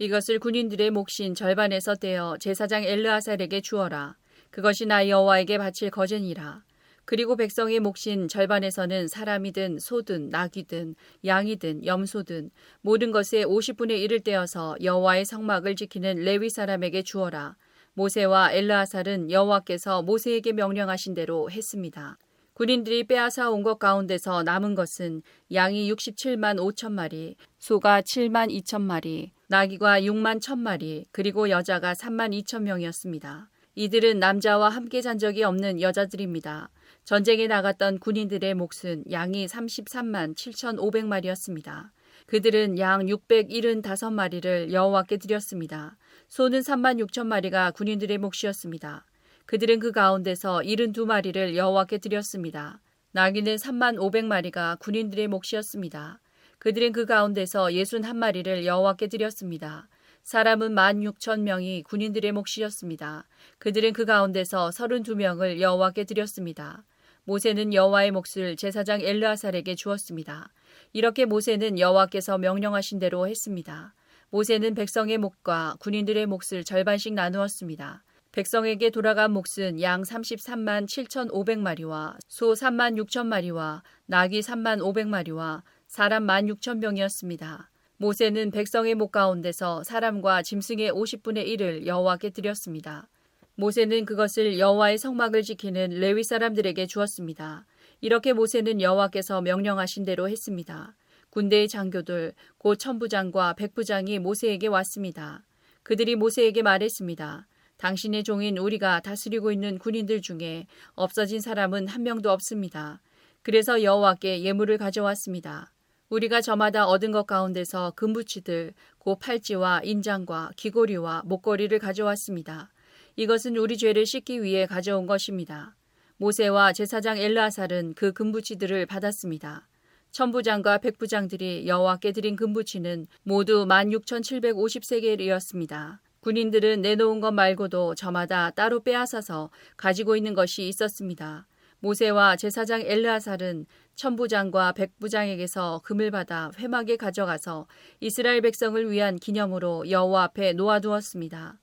[0.00, 4.18] 이것을 군인들의 몫인 절반에서 떼어 제사장 엘르아살에게 주어라.
[4.50, 6.62] 그것이 나 여호와에게 바칠 거제니라.
[7.06, 15.24] 그리고 백성의 몫인 절반에서는 사람이든 소든 낙이든 양이든 염소든 모든 것의 50분의 1을 떼어서 여호와의
[15.24, 17.56] 성막을 지키는 레위 사람에게 주어라.
[17.94, 22.18] 모세와 엘르아살은 여호와께서 모세에게 명령하신 대로 했습니다.
[22.54, 29.30] 군인들이 빼앗아 온 것 가운데서 남은 것은 양이 67만 5천 마리, 소가 7만 2천 마리,
[29.46, 33.48] 나귀가 6만 1천 마리, 그리고 여자가 3만 2천 명이었습니다.
[33.76, 36.70] 이들은 남자와 함께 잔 적이 없는 여자들입니다.
[37.06, 41.90] 전쟁에 나갔던 군인들의 몫은 양이 33만 7,500마리였습니다.
[42.26, 45.96] 그들은 양 675마리를 여호와께 드렸습니다.
[46.26, 49.06] 소는 3만 6천 마리가 군인들의 몫이었습니다.
[49.46, 52.80] 그들은 그 가운데서 72마리를 여호와께 드렸습니다.
[53.12, 56.18] 나귀는 3만 500마리가 군인들의 몫이었습니다.
[56.58, 59.86] 그들은 그 가운데서 61마리를 여호와께 드렸습니다.
[60.24, 63.28] 사람은 1만 6천 명이 군인들의 몫이었습니다.
[63.58, 66.82] 그들은 그 가운데서 32명을 여호와께 드렸습니다.
[67.26, 70.48] 모세는 여호와의 몫을 제사장 엘르아살에게 주었습니다.
[70.92, 73.94] 이렇게 모세는 여호와께서 명령하신 대로 했습니다.
[74.30, 78.04] 모세는 백성의 몫과 군인들의 몫을 절반씩 나누었습니다.
[78.30, 86.54] 백성에게 돌아간 몫은 양 33만 7,500마리와 소 3만 6천 마리와 낙이 3만 500마리와 사람 1만
[86.54, 87.70] 6천 명이었습니다.
[87.96, 93.08] 모세는 백성의 목 가운데서 사람과 짐승의 50분의 1을 여호와께 드렸습니다.
[93.56, 97.64] 모세는 그것을 여호와의 성막을 지키는 레위 사람들에게 주었습니다.
[98.02, 100.94] 이렇게 모세는 여호와께서 명령하신 대로 했습니다.
[101.30, 105.42] 군대의 장교들 곧 천부장과 백부장이 모세에게 왔습니다.
[105.82, 107.46] 그들이 모세에게 말했습니다.
[107.78, 113.00] 당신의 종인 우리가 다스리고 있는 군인들 중에 없어진 사람은 한 명도 없습니다.
[113.42, 115.72] 그래서 여호와께 예물을 가져왔습니다.
[116.10, 122.70] 우리가 저마다 얻은 것 가운데서 금부치들, 고 팔찌와 인장과 귀고리와 목걸이를 가져왔습니다.
[123.16, 125.74] 이것은 우리 죄를 씻기 위해 가져온 것입니다.
[126.18, 129.66] 모세와 제사장 엘르아살은 그 금부치들을 받았습니다.
[130.10, 136.00] 천부장과 백부장들이 여호와께 드린 금부치는 모두 16,750세겔이었습니다.
[136.20, 139.48] 군인들은 내놓은 것 말고도 저마다 따로 빼앗아서
[139.78, 141.46] 가지고 있는 것이 있었습니다.
[141.80, 147.66] 모세와 제사장 엘르아살은 천부장과 백부장에게서 금을 받아 회막에 가져가서
[148.00, 151.58] 이스라엘 백성을 위한 기념으로 여호와 앞에 놓아두었습니다.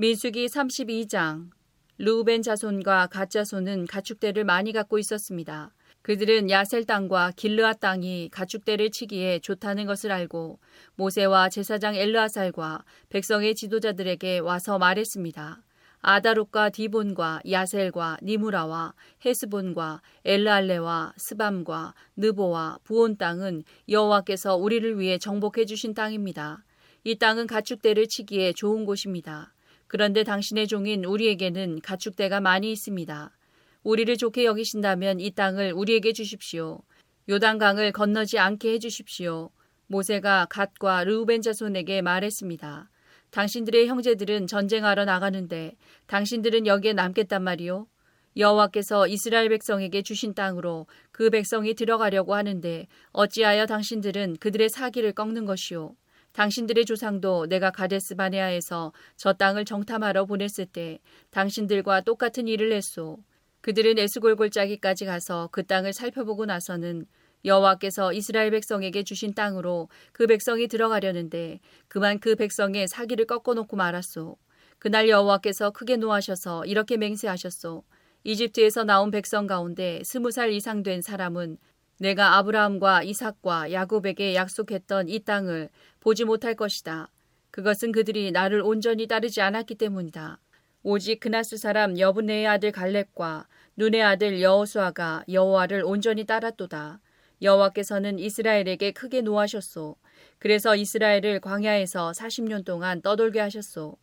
[0.00, 1.50] 민수기 32장
[1.98, 5.74] 루벤 자손과 갓 자손은 가축대를 많이 갖고 있었습니다.
[6.00, 10.58] 그들은 야셀 땅과 길르아 땅이 가축대를 치기에 좋다는 것을 알고
[10.94, 15.62] 모세와 제사장 엘르아살과 백성의 지도자들에게 와서 말했습니다.
[16.00, 18.94] 아다롯과 디본과 야셀과 니무라와
[19.26, 26.64] 헤스본과 엘라알레와 스밤과 느보와 부온 땅은 여호와께서 우리를 위해 정복해 주신 땅입니다.
[27.04, 29.52] 이 땅은 가축대를 치기에 좋은 곳입니다.
[29.90, 33.36] 그런데 당신의 종인 우리에게는 가축대가 많이 있습니다.
[33.82, 36.80] 우리를 좋게 여기신다면 이 땅을 우리에게 주십시오.
[37.28, 39.50] 요단강을 건너지 않게 해 주십시오.
[39.88, 42.88] 모세가 갓과 르우벤 자손에게 말했습니다.
[43.32, 45.74] 당신들의 형제들은 전쟁하러 나가는데
[46.06, 47.88] 당신들은 여기에 남겠단 말이요.
[48.36, 55.96] 여호와께서 이스라엘 백성에게 주신 땅으로 그 백성이 들어가려고 하는데 어찌하여 당신들은 그들의 사기를 꺾는 것이요.
[56.32, 63.18] 당신들의 조상도 내가 가데스 바네아에서 저 땅을 정탐하러 보냈을 때 당신들과 똑같은 일을 했소.
[63.60, 67.06] 그들은 에스골골짜기까지 가서 그 땅을 살펴보고 나서는
[67.44, 74.36] 여호와께서 이스라엘 백성에게 주신 땅으로 그 백성이 들어가려는데 그만 그 백성의 사기를 꺾어놓고 말았소.
[74.78, 77.82] 그날 여호와께서 크게 노하셔서 이렇게 맹세하셨소.
[78.24, 81.58] 이집트에서 나온 백성 가운데 스무 살 이상 된 사람은
[82.00, 85.68] 내가 아브라함과 이삭과 야곱에게 약속했던 이 땅을
[86.00, 87.10] 보지 못할 것이다.
[87.50, 90.40] 그것은 그들이 나를 온전히 따르지 않았기 때문이다.
[90.82, 97.00] 오직 그나스 사람 여분네의 아들 갈렙과 눈의 아들 여호수아가 여호와를 온전히 따랐도다.
[97.42, 99.96] 여호와께서는 이스라엘에게 크게 노하셨소.
[100.38, 103.98] 그래서 이스라엘을 광야에서 40년 동안 떠돌게 하셨소.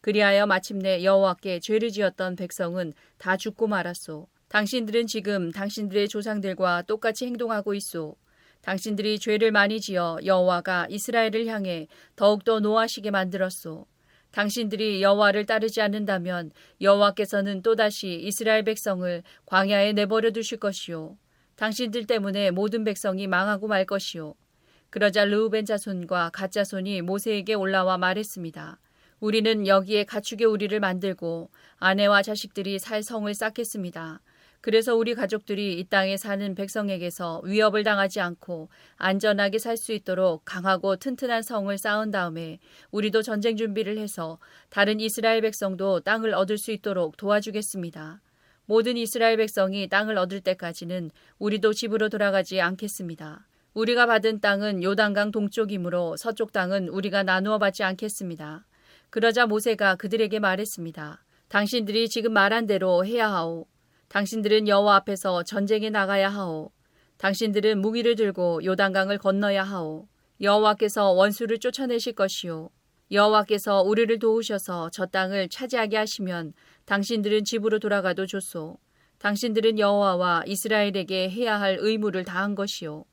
[0.00, 4.26] 그리하여 마침내 여호와께 죄를 지었던 백성은 다 죽고 말았소.
[4.52, 8.16] 당신들은 지금 당신들의 조상들과 똑같이 행동하고 있소.
[8.60, 13.86] 당신들이 죄를 많이 지어 여호와가 이스라엘을 향해 더욱더 노하시게 만들었소.
[14.30, 16.50] 당신들이 여호와를 따르지 않는다면
[16.82, 21.16] 여호와께서는 또다시 이스라엘 백성을 광야에 내버려 두실 것이요.
[21.56, 24.34] 당신들 때문에 모든 백성이 망하고 말 것이요.
[24.90, 28.78] 그러자 르우벤 자손과 갓 자손이 모세에게 올라와 말했습니다.
[29.20, 34.20] 우리는 여기에 가축의 우리를 만들고 아내와 자식들이 살 성을 쌓겠습니다.
[34.62, 40.94] 그래서 우리 가족들이 이 땅에 사는 백성에게서 위협을 당하지 않고 안전하게 살 수 있도록 강하고
[40.96, 42.60] 튼튼한 성을 쌓은 다음에
[42.92, 44.38] 우리도 전쟁 준비를 해서
[44.70, 48.20] 다른 이스라엘 백성도 땅을 얻을 수 있도록 도와주겠습니다.
[48.66, 53.48] 모든 이스라엘 백성이 땅을 얻을 때까지는 우리도 집으로 돌아가지 않겠습니다.
[53.74, 58.64] 우리가 받은 땅은 요단강 동쪽이므로 서쪽 땅은 우리가 나누어 받지 않겠습니다.
[59.10, 61.24] 그러자 모세가 그들에게 말했습니다.
[61.48, 63.71] 당신들이 지금 말한 대로 해야 하오.
[64.12, 66.70] 당신들은 여호와 앞에서 전쟁에 나가야 하오.
[67.16, 70.06] 당신들은 무기를 들고 요단강을 건너야 하오.
[70.38, 72.68] 여호와께서 원수를 쫓아내실 것이요.
[73.10, 76.52] 여호와께서 우리를 도우셔서 저 땅을 차지하게 하시면
[76.84, 78.76] 당신들은 집으로 돌아가도 좋소.
[79.16, 83.06] 당신들은 여호와와 이스라엘에게 해야 할 의무를 다한 것이요.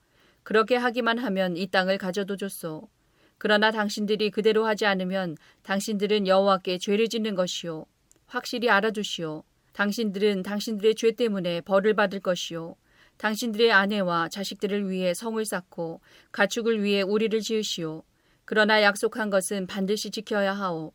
[0.44, 2.90] 그렇게 하기만 하면 이 땅을 가져도 좋소.
[3.38, 7.86] 그러나 당신들이 그대로 하지 않으면 당신들은 여호와께 죄를 짓는 것이요.
[8.26, 9.46] 확실히 알아두시오.
[9.80, 12.76] 당신들은 당신들의 죄 때문에 벌을 받을 것이요.
[13.16, 16.02] 당신들의 아내와 자식들을 위해 성을 쌓고
[16.34, 18.04] 가축을 위해 우리를 지으시오.
[18.44, 20.92] 그러나 약속한 것은 반드시 지켜야 하오.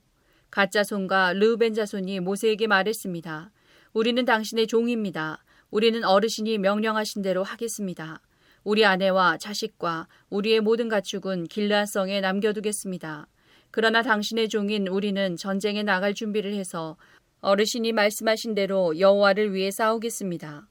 [0.50, 3.52] 가짜 손과 르우벤 자손이 모세에게 말했습니다.
[3.94, 5.42] 우리는 당신의 종입니다.
[5.70, 8.20] 우리는 어르신이 명령하신 대로 하겠습니다.
[8.64, 13.28] 우리 아내와 자식과 우리의 모든 가축은 길라성에 남겨두겠습니다.
[13.70, 16.98] 그러나 당신의 종인 우리는 전쟁에 나갈 준비를 해서
[17.44, 20.66] 어르신이 말씀하신 대로 여호와를 위해 싸우겠습니다.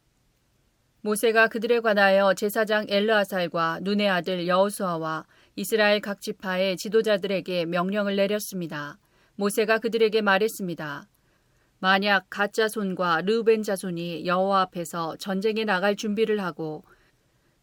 [1.01, 8.97] 모세가 그들에 관하여 제사장 엘르아살과 눈의 아들 여호수아와 이스라엘 각 지파의 지도자들에게 명령을 내렸습니다.
[9.35, 11.07] 모세가 그들에게 말했습니다.
[11.77, 16.83] 만약 가짜 손과 르벤 자손이 여호와 앞에서 전쟁에 나갈 준비를 하고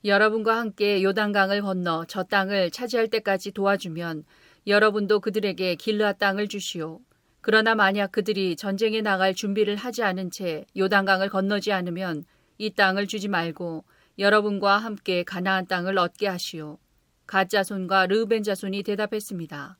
[0.05, 4.23] 여러분과 함께 요단강을 건너 저 땅을 차지할 때까지 도와주면
[4.68, 7.01] 여러분도 그들에게 길르앗 땅을 주시오.
[7.42, 12.24] 그러나 만약 그들이 전쟁에 나갈 준비를 하지 않은 채 요단강을 건너지 않으면
[12.59, 13.85] 이 땅을 주지 말고
[14.18, 16.79] 여러분과 함께 가나안 땅을 얻게 하시오.
[17.26, 19.79] 가짜손과 르벤 자손이 대답했습니다.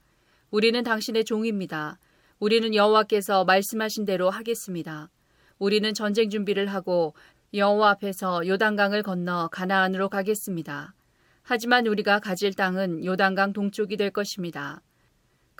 [0.51, 1.99] 우리는 당신의 종입니다.
[2.39, 5.11] 우리는 여호와께서 말씀하신 대로 하겠습니다.
[5.59, 7.15] 우리는 전쟁 준비를 하고
[7.53, 10.95] 여호와 앞에서 요단강을 건너 가나안으로 가겠습니다.
[11.43, 14.81] 하지만 우리가 가질 땅은 요단강 동쪽이 될 것입니다.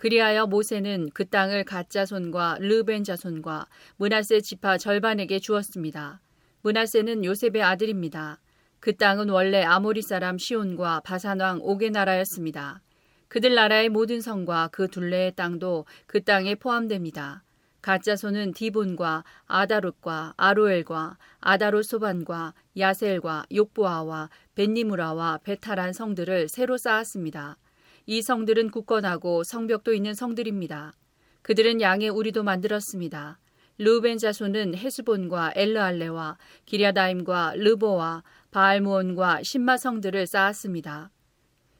[0.01, 6.19] 그리하여 모세는 그 땅을 가짜 손과 르벤 자손과 문하세 지파 절반에게 주었습니다.
[6.63, 8.39] 문하세는 요셉의 아들입니다.
[8.79, 12.81] 그 땅은 원래 아모리 사람 시온과 바산왕 옥의 나라였습니다.
[13.27, 17.43] 그들 나라의 모든 성과 그 둘레의 땅도 그 땅에 포함됩니다.
[17.83, 27.57] 가짜 손은 디본과 아다롯과 아로엘과 아다롯 소반과 야셀과 욕보아와 벤니무라와 베타란 성들을 새로 쌓았습니다.
[28.05, 30.93] 이 성들은 굳건하고 성벽도 있는 성들입니다.
[31.41, 33.39] 그들은 양의 우리도 만들었습니다.
[33.77, 41.11] 루벤 자손은 헤스본과 엘르알레와 기랴다임과 르보와 바알무온과 신마 성들을 쌓았습니다.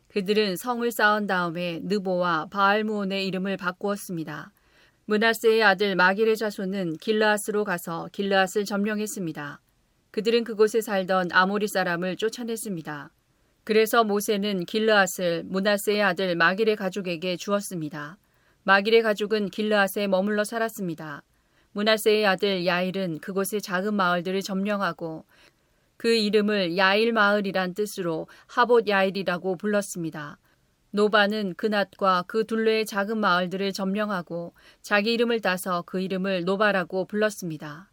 [0.08, 4.52] 그들은 성을 쌓은 다음에 느보와 바알무온의 이름을 바꾸었습니다.
[5.06, 9.62] 문하세의 아들 마길의 자손은 길르앗으로 가서 길르앗을 점령했습니다.
[10.12, 13.12] 그들은 그곳에 살던 아모리 사람을 쫓아냈습니다.
[13.64, 18.18] 그래서 모세는 길르앗을 므낫세의 아들 마길의 가족에게 주었습니다.
[18.64, 21.24] 마길의 가족은 길르앗에 머물러 살았습니다.
[21.74, 25.26] 므낫세의 아들 야일은 그곳의 작은 마을들을 점령하고
[25.98, 30.40] 그 이름을 야일 마을이란 뜻으로 하봇 야일이라고 불렀습니다.
[30.92, 37.90] 노바는 그낫과 그 둘레의 작은 마을들을 점령하고 자기 이름을 따서 그 이름을 노바라고 불렀습니다.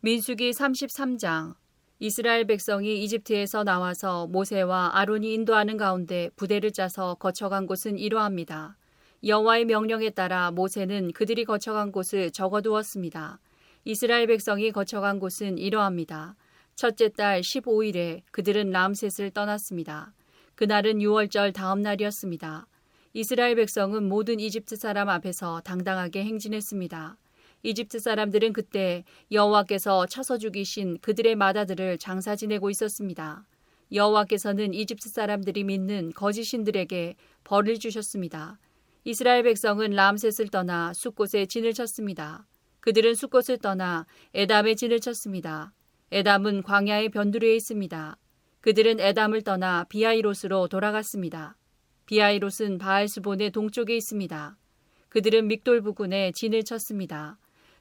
[0.00, 1.54] 민수기 33장
[2.00, 8.76] 이스라엘 백성이 이집트에서 나와서 모세와 아론이 인도하는 가운데 부대를 짜서 거쳐간 곳은 이러합니다.
[9.24, 13.40] 여호와의 명령에 따라 모세는 그들이 거쳐간 곳을 적어두었습니다.
[13.84, 16.36] 이스라엘 백성이 거쳐간 곳은 이러합니다.
[16.76, 20.12] 첫째 달 15일에 그들은 람셋을 떠났습니다.
[20.54, 22.68] 그날은 6월절 다음 날이었습니다.
[23.12, 27.16] 이스라엘 백성은 모든 이집트 사람 앞에서 당당하게 행진했습니다.
[27.62, 33.44] 이집트 사람들은 그때 여호와께서 쳐서 죽이신 그들의 마다들을 장사 지내고 있었습니다.
[33.92, 38.58] 여호와께서는 이집트 사람들이 믿는 거짓신들에게 벌을 주셨습니다.
[39.04, 42.46] 이스라엘 백성은 람셋을 떠나 숫곳에 진을 쳤습니다.
[42.80, 45.72] 그들은 숫곳을 떠나 에담에 진을 쳤습니다.
[46.10, 48.16] 에담은 광야의 변두리에 있습니다.
[48.60, 51.56] 그들은 에담을 떠나 비아이롯으로 돌아갔습니다.
[52.06, 54.56] 비아이롯은 바알스본의 동쪽에 있습니다.
[55.08, 57.38] 그들은 믹돌 부근에 진을 쳤습니다.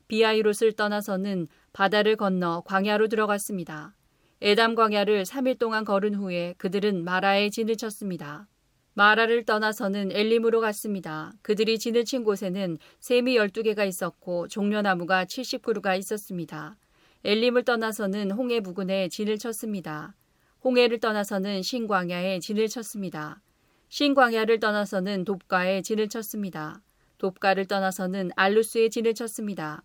[0.08, 3.94] 비아이롯을 떠나서는 바다를 건너 광야로 들어갔습니다.
[4.42, 8.48] 에담 광야를 3일 동안 걸은 후에 그들은 마라에 진을 쳤습니다.
[8.94, 11.32] 마라를 떠나서는 엘림으로 갔습니다.
[11.42, 16.78] 그들이 진을 친 곳에는 샘이 12개가 있었고 종려나무가 70그루가 있었습니다.
[17.24, 20.16] 엘림을 떠나서는 홍해 부근에 진을 쳤습니다.
[20.64, 23.42] 홍해를 떠나서는 신광야에 진을 쳤습니다.
[23.90, 26.82] 신광야를 떠나서는 돕가에 진을 쳤습니다.
[27.18, 29.84] 돕가를 떠나서는 알루스에 진을 쳤습니다.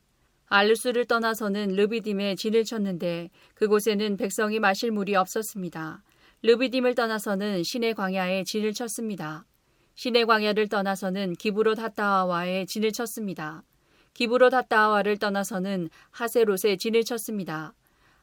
[0.53, 6.03] 알루스를 떠나서는 르비딤에 진을 쳤는데 그곳에는 백성이 마실 물이 없었습니다.
[6.43, 9.47] 르비딤을 떠나서는 시내 광야에 진을 쳤습니다.
[9.95, 13.63] 시내 광야를 떠나서는 기브로 다타와에 진을 쳤습니다.
[14.13, 17.73] 기브로 다타와를 떠나서는 하세롯에 진을 쳤습니다.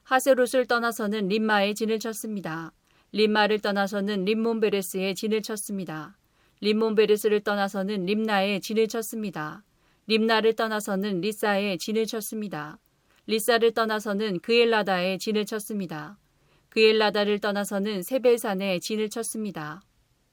[0.04, 2.74] 하세롯을 떠나서는 림마에 진을 쳤습니다.
[3.12, 6.16] 림마를 떠나서는 림몬베레스에 진을 쳤습니다.
[6.62, 9.64] 림몬베레스를 떠나서는 림나에 진을 쳤습니다.
[10.10, 12.80] 림나를 떠나서는 리사에 진을 쳤습니다.
[13.28, 16.18] 리사를 떠나서는 그엘라다에 진을 쳤습니다.
[16.70, 19.84] 그엘라다를 떠나서는 세벨산에 진을 쳤습니다.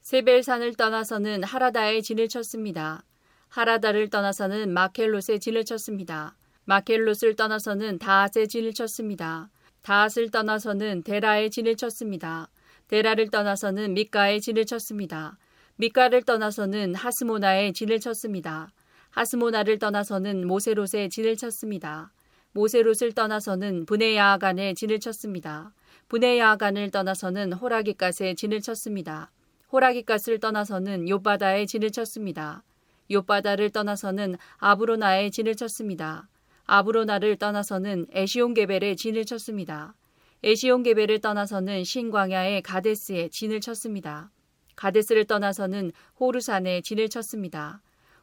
[0.01, 3.03] 세벨산을 떠나서는 하라다에 진을 쳤습니다.
[3.49, 6.35] 하라다를 떠나서는 마켈롯에 진을 쳤습니다.
[6.65, 9.51] 마켈롯을 떠나서는 다앗에 진을 쳤습니다.
[9.83, 12.49] 다앗을 떠나서는 데라에 진을 쳤습니다.
[12.87, 15.37] 데라를 떠나서는 미가에 진을 쳤습니다.
[15.75, 18.71] 미가를 떠나서는 하스모나에 진을 쳤습니다.
[19.17, 22.13] 하스모나를 떠나서는 모세롯에 진을 쳤습니다.
[22.51, 25.73] 모세롯을 떠나서는 분해야간에 진을 쳤습니다.
[26.07, 29.31] 분해야간을 떠나서는 호라기갓에 진을 쳤습니다.
[29.71, 32.61] 호라기갓을 떠나서는 요바다에 진을 쳤습니다.
[33.09, 36.29] 요바다를 떠나서는 아브로나에 진을 쳤습니다.
[36.67, 39.95] 아브로나를 떠나서는 에시온게벨에 진을 쳤습니다.
[40.43, 44.29] 에시온게벨을 떠나서는 신광야의 가데스에 진을 쳤습니다.
[44.75, 47.81] 가데스를 떠나서는 호르산에 진을 쳤습니다.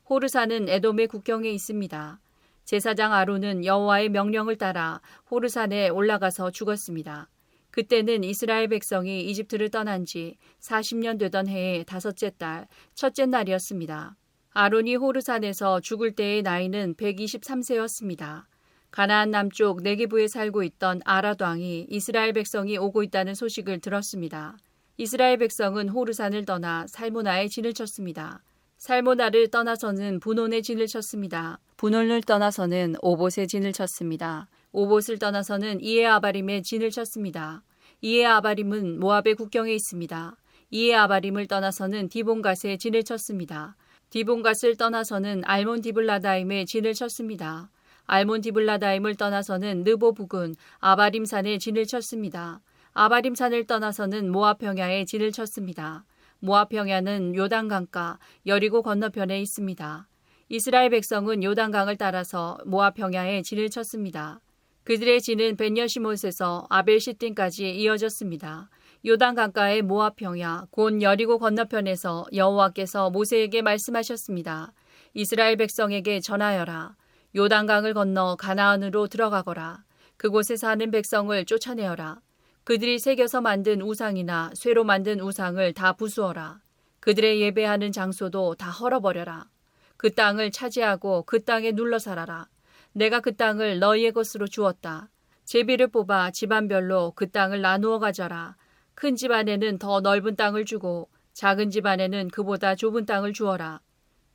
[0.08, 2.20] 호르산은 에돔의 국경에 있습니다.
[2.66, 5.00] 제사장 아론은 여호와의 명령을 따라
[5.30, 7.30] 호르산에 올라가서 죽었습니다.
[7.70, 14.16] 그때는 이스라엘 백성이 이집트를 떠난 지 40년 되던 해의 다섯째 달 첫째 날이었습니다.
[14.50, 18.44] 아론이 호르산에서 죽을 때의 나이는 123세였습니다.
[18.90, 24.58] 가나안 남쪽 네게부에 살고 있던 아라드 왕이 이스라엘 백성이 오고 있다는 소식을 들었습니다.
[24.98, 28.42] 이스라엘 백성은 호르산을 떠나 살모나에 진을 쳤습니다.
[28.84, 31.58] 살모나를 떠나서는 분온에 진을 쳤습니다.
[31.78, 34.46] 분온을 떠나서는 오봇에 진을 쳤습니다.
[34.72, 37.62] 오봇을 떠나서는 이에아바림에 진을 쳤습니다.
[38.02, 40.36] 이에아바림은 모압의 국경에 있습니다.
[40.70, 43.74] 이에아바림을 떠나서는 디본갓에 진을 쳤습니다.
[44.10, 47.70] 디본갓을 떠나서는 알몬 디블라다임에 진을 쳤습니다.
[48.04, 52.60] 알몬 디블라다임을 떠나서는 느보 부근 아바림산에 진을 쳤습니다.
[52.92, 56.04] 아바림산을 떠나서는 모압 평야에 진을 쳤습니다.
[56.44, 60.08] 모압 평야는 요단강가 여리고 건너편에 있습니다.
[60.50, 64.42] 이스라엘 백성은 요단강을 따라서 모압 평야에 진을 쳤습니다.
[64.84, 68.68] 그들의 진은 벤여시못에서 아벨시틴까지 이어졌습니다.
[69.06, 74.74] 요단 강가의 모압 평야 곧 여리고 건너편에서 여호와께서 모세에게 말씀하셨습니다.
[75.14, 76.94] 이스라엘 백성에게 전하여라.
[77.34, 79.82] 요단강을 건너 가나안으로 들어가거라.
[80.18, 82.20] 그곳에 사는 백성을 쫓아내어라.
[82.64, 86.60] 그들이 새겨서 만든 우상이나 쇠로 만든 우상을 다 부수어라.
[87.00, 89.50] 그들의 예배하는 장소도 다 헐어버려라.
[89.98, 92.48] 그 땅을 차지하고 그 땅에 눌러 살아라.
[92.92, 95.10] 내가 그 땅을 너희의 것으로 주었다.
[95.44, 98.56] 제비를 뽑아 집안별로 그 땅을 나누어 가져라.
[98.94, 103.82] 큰 집안에는 더 넓은 땅을 주고 작은 집안에는 그보다 좁은 땅을 주어라.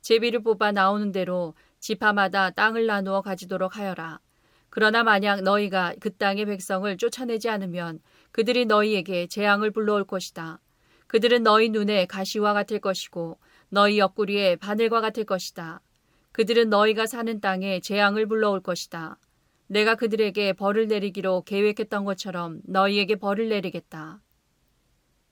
[0.02, 4.20] 제비를 뽑아 나오는 대로 지파마다 땅을 나누어 가지도록 하여라.
[4.70, 8.00] 그러나 만약 너희가 그 땅의 백성을 쫓아내지 않으면
[8.32, 10.60] 그들이 너희에게 재앙을 불러올 것이다.
[11.06, 15.80] 그들은 너희 눈에 가시와 같을 것이고 너희 옆구리에 바늘과 같을 것이다.
[16.32, 19.18] 그들은 너희가 사는 땅에 재앙을 불러올 것이다.
[19.66, 24.20] 내가 그들에게 벌을 내리기로 계획했던 것처럼 너희에게 벌을 내리겠다.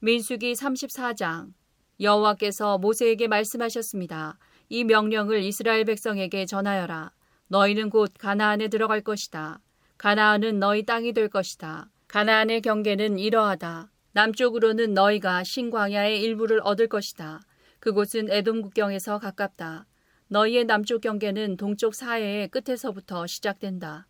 [0.00, 1.52] 민수기 34장
[2.00, 4.38] 여호와께서 모세에게 말씀하셨습니다.
[4.68, 7.12] 이 명령을 이스라엘 백성에게 전하여라.
[7.48, 9.60] 너희는 곧 가나안에 들어갈 것이다.
[9.96, 11.88] 가나안은 너희 땅이 될 것이다.
[12.08, 13.90] 가나안의 경계는 이러하다.
[14.12, 17.42] 남쪽으로는 너희가 신광야의 일부를 얻을 것이다.
[17.80, 19.84] 그곳은 에돔 국경에서 가깝다.
[20.28, 24.06] 너희의 남쪽 경계는 동쪽 사해의 끝에서부터 시작된다.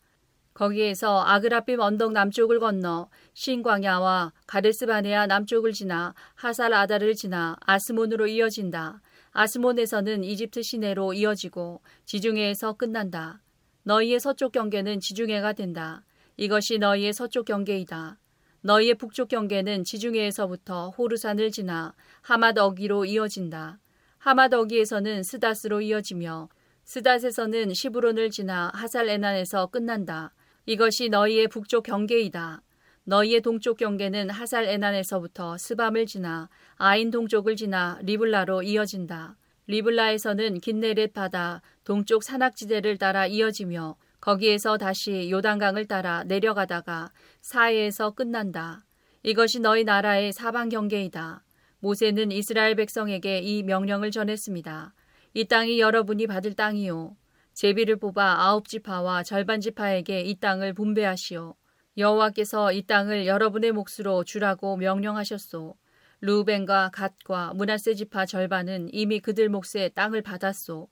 [0.55, 9.01] 거기에서 아그라빔 언덕 남쪽을 건너 신광야와 가데스바네아 남쪽을 지나 하살 아다를 지나 아스몬으로 이어진다.
[9.33, 13.43] 아스몬에서는 이집트 시내로 이어지고 지중해에서 끝난다.
[13.83, 16.05] 너희의 서쪽 경계는 지중해가 된다.
[16.39, 18.17] 이것이 너희의 서쪽 경계이다.
[18.61, 23.81] 너희의 북쪽 경계는 지중해에서부터 호르산을 지나 하맛 어기로 이어진다.
[24.19, 26.49] 하맛 어기에서는 스다스로 이어지며
[26.85, 30.33] 스닷에서는 시브론을 지나 하살 에난에서 끝난다.
[30.65, 32.63] 이것이 너희의 북쪽 경계이다.
[33.03, 39.37] 너희의 동쪽 경계는 하살 에난에서부터 스밤을 지나 아인 동쪽을 지나 리블라로 이어진다.
[39.67, 47.11] 리블라에서는 긴네렛 바다 동쪽 산악지대를 따라 이어지며 거기에서 다시 요단강을 따라 내려가다가
[47.41, 48.85] 사해에서 끝난다.
[49.23, 51.45] 이것이 너희 나라의 사방 경계이다.
[51.81, 54.95] 모세는 이스라엘 백성에게 이 명령을 전했습니다.
[55.35, 57.17] 이 땅이 여러분이 받을 땅이요.
[57.55, 61.55] 제비를 뽑아 아홉 지파와 절반 지파에게 이 땅을 분배하시오.
[61.97, 65.75] 여호와께서 이 땅을 여러분의 몫으로 주라고 명령하셨소.
[66.21, 70.89] 루벤과 갓과 문하세 지파 절반은 이미 그들 몫의 땅을 받았소.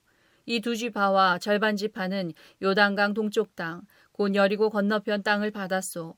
[0.49, 2.31] 이 두 지파와 절반 지파는
[2.61, 3.81] 요단강 동쪽 땅,
[4.13, 6.15] 곧 여리고 건너편 땅을 받았소.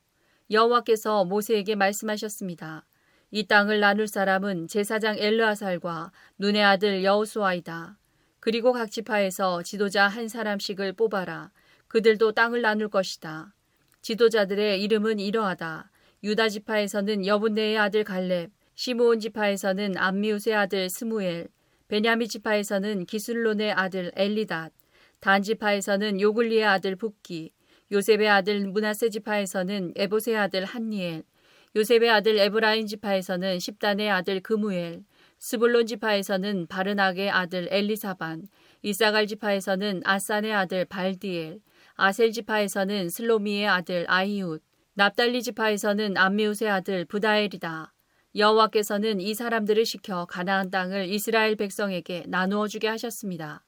[0.52, 2.86] 여호와께서 모세에게 말씀하셨습니다.
[3.32, 7.98] 이 땅을 나눌 사람은 제사장 엘르아살과 눈의 아들 여호수아이다.
[8.38, 11.50] 그리고 각 지파에서 지도자 한 사람씩을 뽑아라.
[11.88, 13.52] 그들도 땅을 나눌 것이다.
[14.00, 15.90] 지도자들의 이름은 이러하다.
[16.22, 21.48] 유다 지파에서는 여분네의 아들 갈렙, 시므온 지파에서는 암미우스의 아들 스무엘,
[21.90, 24.72] 베냐민 지파에서는 기슬론의 아들 엘리닷,
[25.18, 27.50] 단 지파에서는 요글리의 아들 북기,
[27.90, 31.24] 요셉의 아들 므낫세 지파에서는 에봇의의 아들 한니엘,
[31.74, 35.02] 요셉의 아들 에브라임 지파에서는 십단의 아들 그무엘,
[35.40, 38.46] 스불론 지파에서는 바르낙의 아들 엘리사반,
[38.82, 41.58] 이사갈 지파에서는 앗산의 아들 발디엘,
[41.96, 44.62] 아셀 지파에서는 슬로미의 아들 아히훗,
[44.94, 47.92] 납달리 지파에서는 암미웃의 아들 브다헬이다.
[48.36, 53.64] 여호와께서는 이 사람들을 시켜 가나안 땅을 이스라엘 백성에게 나누어 주게 하셨습니다.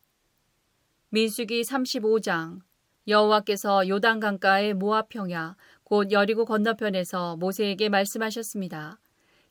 [1.08, 2.60] 민수기 35장
[3.08, 9.00] 여호와께서 요단 강가의 모압 평야 곧 여리고 건너편에서 모세에게 말씀하셨습니다.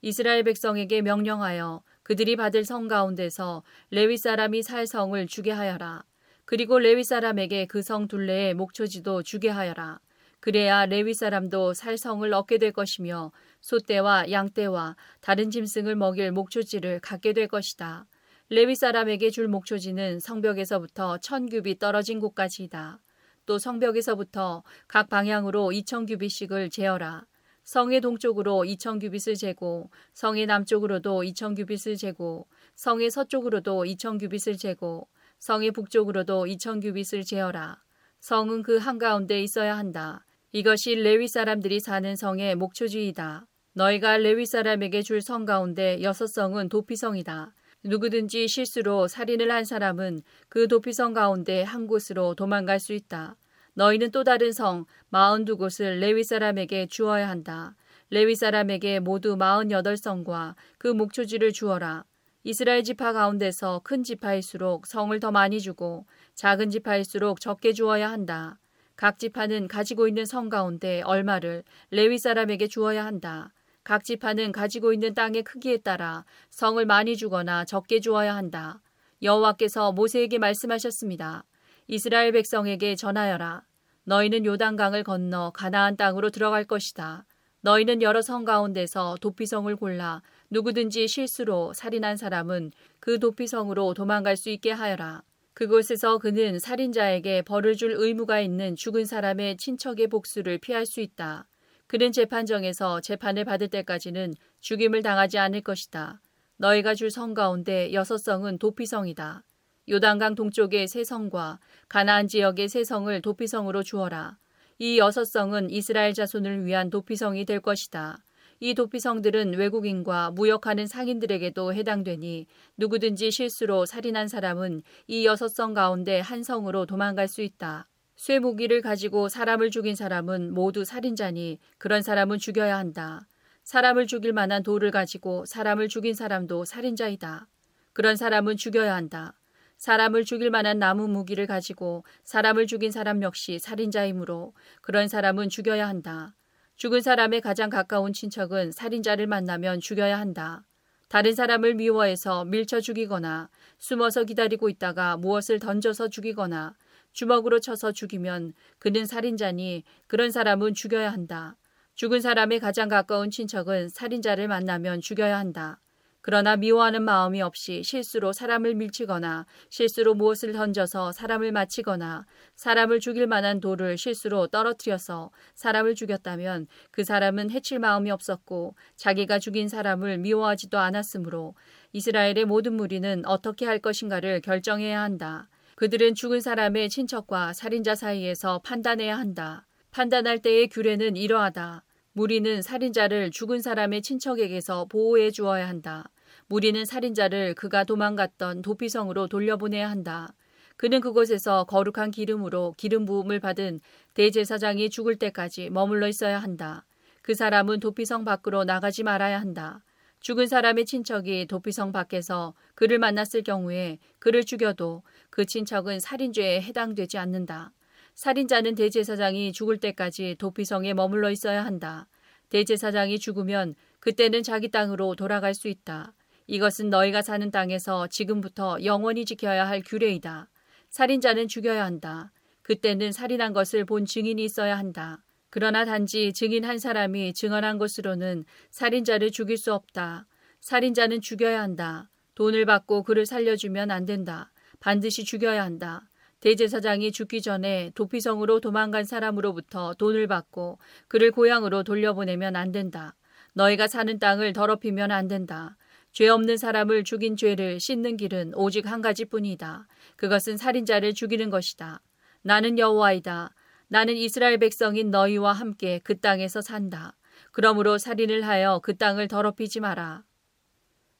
[0.02, 6.04] 이스라엘 백성에게 명령하여 그들이 받을 성 가운데서 레위 사람이 살 성을 주게 하여라.
[6.46, 10.00] 그리고 레위 사람에게 그 성 둘레에 목초지도 주게 하여라.
[10.40, 13.32] 그래야 레위 사람도 살 성을 얻게 될 것이며
[13.62, 18.06] 소떼와 양떼와 다른 짐승을 먹일 목초지를 갖게 될 것이다.
[18.50, 23.00] 레위 사람에게 줄 목초지는 성벽에서부터 천 규빗 떨어진 곳까지이다.
[23.46, 27.26] 또 성벽에서부터 각 방향으로 이천 규빗씩을 재어라.
[27.64, 35.08] 성의 동쪽으로 이천 규빗을 재고 성의 남쪽으로도 이천 규빗을 재고 성의 서쪽으로도 이천 규빗을 재고
[35.40, 37.82] 성의 북쪽으로도 이천 규빗을 재어라.
[38.20, 40.26] 성은 그 한가운데 있어야 한다.
[40.52, 43.48] 이것이 레위 사람들이 사는 성의 목초지이다.
[43.74, 47.54] 너희가 레위 사람에게 줄 성 가운데 여섯 성은 도피성이다.
[47.84, 53.38] 누구든지 실수로 살인을 한 사람은 그 도피성 가운데 한 곳으로 도망갈 수 있다.
[53.74, 57.76] 너희는 또 다른 성 마흔두 곳을 레위 사람에게 주어야 한다.
[58.10, 62.04] 레위 사람에게 모두 마흔여덟 성과 그 목초지를 주어라.
[62.44, 66.06] 이스라엘 지파 가운데서 큰 지파일수록 성을 더 많이 주고
[66.36, 68.60] 작은 지파일수록 적게 주어야 한다.
[68.98, 73.54] 각 지파는 가지고 있는 성 가운데 얼마를 레위 사람에게 주어야 한다.
[73.84, 78.82] 각 지파는 가지고 있는 땅의 크기에 따라 성을 많이 주거나 적게 주어야 한다.
[79.24, 81.46] 여호와께서 모세에게 말씀하셨습니다.
[81.88, 83.64] 이스라엘 백성에게 전하여라.
[84.04, 87.26] 너희는 요단강을 건너 가나안 땅으로 들어갈 것이다.
[87.62, 94.72] 너희는 여러 성 가운데서 도피성을 골라 누구든지 실수로 살인한 사람은 그 도피성으로 도망갈 수 있게
[94.72, 95.24] 하여라.
[95.54, 101.48] 그곳에서 그는 살인자에게 벌을 줄 의무가 있는 죽은 사람의 친척의 복수를 피할 수 있다.
[101.92, 106.22] 그는 재판정에서 재판을 받을 때까지는 죽임을 당하지 않을 것이다.
[106.56, 109.44] 너희가 줄 성 가운데 여섯 성은 도피성이다.
[109.90, 114.38] 요단강 동쪽의 세 성과 가나안 지역의 세 성을 도피성으로 주어라.
[114.80, 118.24] 이 여섯 성은 이스라엘 자손을 위한 도피성이 될 것이다.
[118.62, 126.42] 이 도피성들은 외국인과 무역하는 상인들에게도 해당되니 누구든지 실수로 살인한 사람은 이 여섯 성 가운데 한
[126.42, 127.90] 성으로 도망갈 수 있다.
[128.22, 133.26] 쇠무기를 가지고 사람을 죽인 사람은 모두 살인자니 그런 사람은 죽여야 한다.
[133.64, 137.48] 사람을 죽일 만한 돌을 가지고 사람을 죽인 사람도 살인자이다.
[137.94, 139.34] 그런 사람은 죽여야 한다.
[139.78, 146.36] 사람을 죽일 만한 나무 무기를 가지고 사람을 죽인 사람 역시 살인자이므로 그런 사람은 죽여야 한다.
[146.76, 150.64] 죽은 사람의 가장 가까운 친척은 살인자를 만나면 죽여야 한다.
[151.08, 153.50] 다른 사람을 미워해서 밀쳐 죽이거나
[153.80, 156.76] 숨어서 기다리고 있다가 무엇을 던져서 죽이거나
[157.14, 161.58] 주먹으로 쳐서 죽이면 그는 살인자니 그런 사람은 죽여야 한다.
[161.96, 165.80] 죽은 사람의 가장 가까운 친척은 살인자를 만나면 죽여야 한다.
[166.24, 173.60] 그러나 미워하는 마음이 없이 실수로 사람을 밀치거나 실수로 무엇을 던져서 사람을 맞히거나 사람을 죽일 만한
[173.60, 181.56] 돌을 실수로 떨어뜨려서 사람을 죽였다면 그 사람은 해칠 마음이 없었고 자기가 죽인 사람을 미워하지도 않았으므로
[181.92, 185.50] 이스라엘의 모든 무리는 어떻게 할 것인가를 결정해야 한다.
[185.82, 189.66] 그들은 죽은 사람의 친척과 살인자 사이에서 판단해야 한다.
[189.90, 191.84] 판단할 때의 규례는 이러하다.
[192.14, 196.12] 무리는 살인자를 죽은 사람의 친척에게서 보호해 주어야 한다.
[196.46, 200.32] 무리는 살인자를 그가 도망갔던 도피성으로 돌려보내야 한다.
[200.78, 203.82] 그는 그곳에서 거룩한 기름으로 기름 부음을 받은
[204.14, 206.86] 대제사장이 죽을 때까지 머물러 있어야 한다.
[207.24, 209.84] 그 사람은 도피성 밖으로 나가지 말아야 한다.
[210.22, 215.02] 죽은 사람의 친척이 도피성 밖에서 그를 만났을 경우에 그를 죽여도
[215.32, 217.74] 그 친척은 살인죄에 해당되지 않는다.
[218.14, 222.08] 살인자는 대제사장이 죽을 때까지 도피성에 머물러 있어야 한다.
[222.50, 226.14] 대제사장이 죽으면 그때는 자기 땅으로 돌아갈 수 있다.
[226.48, 230.50] 이것은 너희가 사는 땅에서 지금부터 영원히 지켜야 할 규례이다.
[230.90, 232.34] 살인자는 죽여야 한다.
[232.62, 235.24] 그때는 살인한 것을 본 증인이 있어야 한다.
[235.50, 240.28] 그러나 단지 증인 한 사람이 증언한 것으로는 살인자를 죽일 수 없다.
[240.60, 242.10] 살인자는 죽여야 한다.
[242.36, 244.51] 돈을 받고 그를 살려주면 안 된다.
[244.82, 246.10] 반드시 죽여야 한다.
[246.42, 253.16] 대제사장이 죽기 전에 도피성으로 도망간 사람으로부터 돈을 받고 그를 고향으로 돌려보내면 안 된다.
[253.54, 255.78] 너희가 사는 땅을 더럽히면 안 된다.
[256.12, 259.88] 죄 없는 사람을 죽인 죄를 씻는 길은 오직 한 가지뿐이다.
[260.16, 262.02] 그것은 살인자를 죽이는 것이다.
[262.42, 263.54] 나는 여호와이다.
[263.88, 267.16] 나는 이스라엘 백성인 너희와 함께 그 땅에서 산다.
[267.52, 270.24] 그러므로 살인을 하여 그 땅을 더럽히지 마라.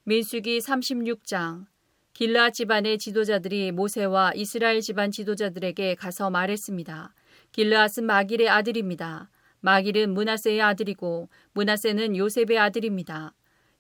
[0.06, 1.68] 민수기 36장
[2.14, 7.14] 길라 집안의 지도자들이 모세와 이스라엘 집안 지도자들에게 가서 말했습니다.
[7.54, 9.30] 길라앗은 마길의 아들입니다.
[9.62, 13.34] 마길은 문하세의 아들이고 문하세는 요셉의 아들입니다.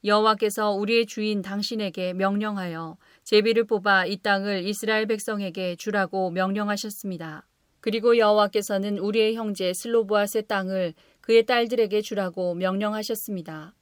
[0.04, 7.46] 여호와께서 우리의 주인 당신에게 명령하여 제비를 뽑아 이 땅을 이스라엘 백성에게 주라고 명령하셨습니다.
[7.82, 13.74] 그리고 여호와께서는 우리의 형제 슬로보아스의 땅을 그의 딸들에게 주라고 명령하셨습니다.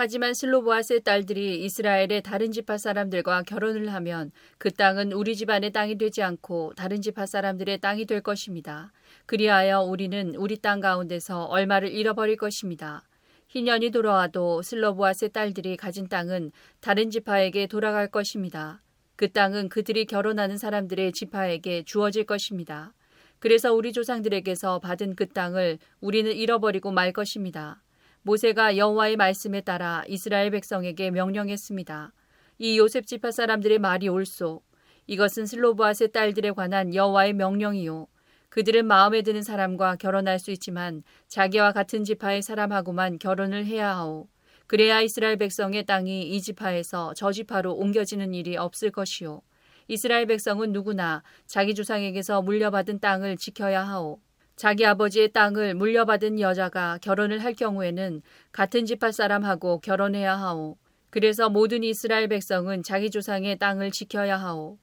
[0.00, 6.22] 하지만 슬로보아스의 딸들이 이스라엘의 다른 지파 사람들과 결혼을 하면 그 땅은 우리 집안의 땅이 되지
[6.22, 8.92] 않고 다른 지파 사람들의 땅이 될 것입니다.
[9.26, 13.08] 그리하여 우리는 우리 땅 가운데서 얼마를 잃어버릴 것입니다.
[13.48, 18.80] 희년이 돌아와도 슬로보아스의 딸들이 가진 땅은 다른 지파에게 돌아갈 것입니다.
[19.16, 22.94] 그 땅은 그들이 결혼하는 사람들의 지파에게 주어질 것입니다.
[23.40, 27.82] 그래서 우리 조상들에게서 받은 그 땅을 우리는 잃어버리고 말 것입니다.
[28.22, 32.12] 모세가 여호와의 말씀에 따라 이스라엘 백성에게 명령했습니다.
[32.58, 34.62] 이 요셉 지파 사람들의 말이 옳소.
[35.06, 38.06] 이것은 슬로보아스의 딸들에 관한 여호와의 명령이요.
[38.50, 44.28] 그들은 마음에 드는 사람과 결혼할 수 있지만 자기와 같은 지파의 사람하고만 결혼을 해야 하오.
[44.66, 49.40] 그래야 이스라엘 백성의 땅이 이 지파에서 저 지파로 옮겨지는 일이 없을 것이요.
[49.86, 54.20] 이스라엘 백성은 누구나 자기 조상에게서 물려받은 땅을 지켜야 하오.
[54.58, 60.76] 자기 아버지의 땅을 물려받은 여자가 결혼을 할 경우에는 같은 지파 사람하고 결혼해야 하오.
[61.10, 64.76] 그래서 모든 이스라엘 백성은 자기 조상의 땅을 지켜야 하오.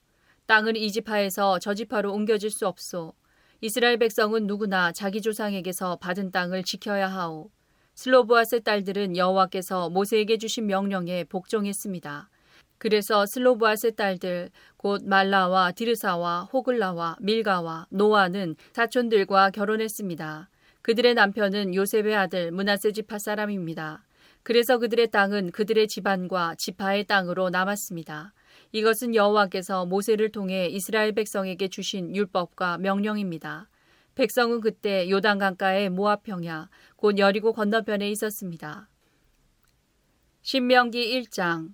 [0.46, 3.16] 땅은 이 지파에서 저 지파로 옮겨질 수 없소.
[3.60, 7.50] 이스라엘 백성은 누구나 자기 조상에게서 받은 땅을 지켜야 하오.
[7.96, 12.30] 슬로보아스 딸들은 여호와께서 모세에게 주신 명령에 복종했습니다.
[12.78, 20.50] 그래서 슬로보아스 딸들 곧 말라와 디르사와 호글라와 밀가와 노아는 사촌들과 결혼했습니다.
[20.82, 24.06] 그들의 남편은 요셉의 아들 문하세 지파 사람입니다.
[24.44, 28.34] 그래서 그들의 땅은 그들의 집안과 지파의 땅으로 남았습니다.
[28.72, 33.68] 이것은 여호와께서 모세를 통해 이스라엘 백성에게 주신 율법과 명령입니다.
[34.14, 38.88] 백성은 그때 요단 강가의 모압 평야 곧 여리고 건너편에 있었습니다.
[40.44, 41.70] 신명기 1장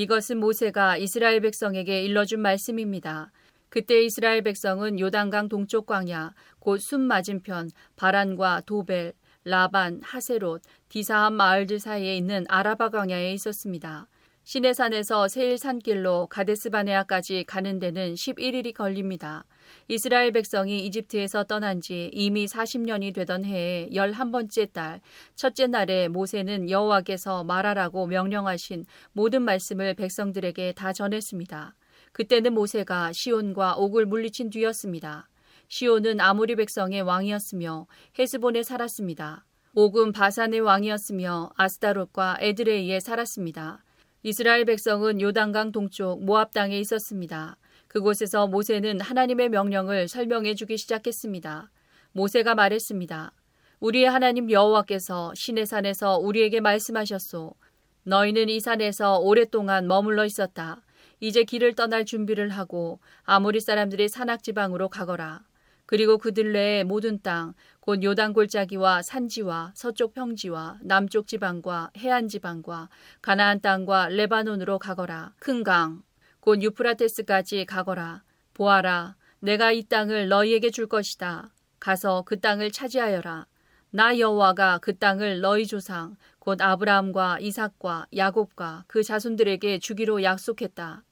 [0.00, 3.30] 이것은 모세가 이스라엘 백성에게 일러준 말씀입니다.
[3.68, 9.12] 그때 이스라엘 백성은 요단강 동쪽 광야 곧순 맞은편 바란과 도벨,
[9.44, 14.08] 라반, 하세롯, 디사함 마을들 사이에 있는 아라바 광야에 있었습니다.
[14.42, 19.44] 시내산에서 세일 산길로 가데스바네아까지 가는 데는 11일이 걸립니다.
[19.86, 25.00] 이스라엘 백성이 이집트에서 떠난 지 이미 40년이 되던 해에 11번째 달
[25.34, 31.74] 첫째 날에 모세는 여호와께서 말하라고 명령하신 모든 말씀을 백성들에게 다 전했습니다.
[32.12, 35.28] 그때는 모세가 시온과 옥을 물리친 뒤였습니다.
[35.68, 37.86] 시온은 아모리 백성의 왕이었으며
[38.18, 39.44] 헤스본에 살았습니다.
[39.74, 43.84] 옥은 바산의 왕이었으며 아스다롯과 에드레이에 살았습니다.
[44.22, 47.56] 이스라엘 백성은 요단강 동쪽 모압 땅에 있었습니다.
[47.88, 51.70] 그곳에서 모세는 하나님의 명령을 설명해 주기 시작했습니다.
[52.12, 53.32] 모세가 말했습니다.
[53.80, 57.54] 우리의 하나님 여호와께서 시내 산에서 우리에게 말씀하셨소.
[58.02, 60.82] 너희는 이 산에서 오랫동안 머물러 있었다.
[61.20, 65.42] 이제 길을 떠날 준비를 하고 아모리 사람들의 산악 지방으로 가거라.
[65.90, 72.88] 그리고 그들레의 모든 땅, 곧 요단 골짜기와 산지와 서쪽 평지와 남쪽 지방과 해안 지방과
[73.20, 75.34] 가나안 땅과 레바논으로 가거라.
[75.40, 76.04] 큰 강,
[76.38, 78.22] 곧 유프라테스까지 가거라.
[78.54, 81.50] 보아라, 내가 이 땅을 너희에게 줄 것이다.
[81.80, 83.48] 가서 그 땅을 차지하여라.
[83.90, 91.02] 나 여호와가 그 땅을 너희 조상 곧 아브라함과 이삭과 야곱과 그 자손들에게 주기로 약속했다.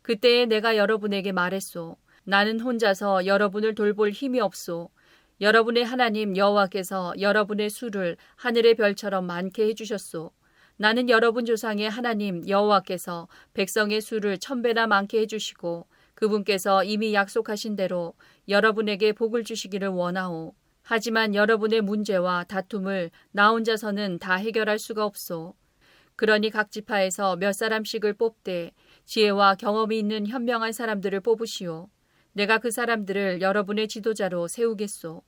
[0.00, 1.98] 그때에 내가 여러분에게 말했소.
[2.28, 4.90] 나는 혼자서 여러분을 돌볼 힘이 없소.
[5.40, 10.32] 여러분의 하나님 여호와께서 여러분의 수를 하늘의 별처럼 많게 해주셨소.
[10.76, 18.14] 나는 여러분 조상의 하나님 여호와께서 백성의 수를 천배나 많게 해주시고 그분께서 이미 약속하신 대로
[18.48, 20.52] 여러분에게 복을 주시기를 원하오.
[20.82, 25.54] 하지만 여러분의 문제와 다툼을 나 혼자서는 다 해결할 수가 없소.
[26.16, 28.72] 그러니 각 지파에서 몇 사람씩을 뽑되
[29.04, 31.88] 지혜와 경험이 있는 현명한 사람들을 뽑으시오.
[32.36, 35.22] 내가 그 사람들을 여러분의 지도자로 세우겠소.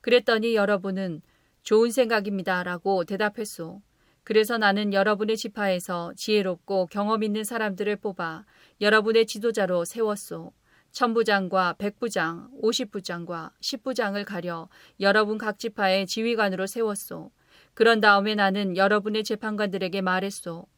[0.00, 1.20] 그랬더니 여러분은
[1.64, 2.62] 좋은 생각입니다.
[2.62, 3.82] 라고 대답했소.
[4.22, 8.44] 그래서 나는 여러분의 지파에서 지혜롭고 경험 있는 사람들을 뽑아
[8.80, 10.52] 여러분의 지도자로 세웠소.
[10.92, 14.68] 천부장과 백부장, 오십부장과 십부장을 가려
[15.00, 17.32] 여러분 각 지파의 지휘관으로 세웠소.
[17.74, 20.68] 그런 다음에 나는 여러분의 재판관들에게 말했소.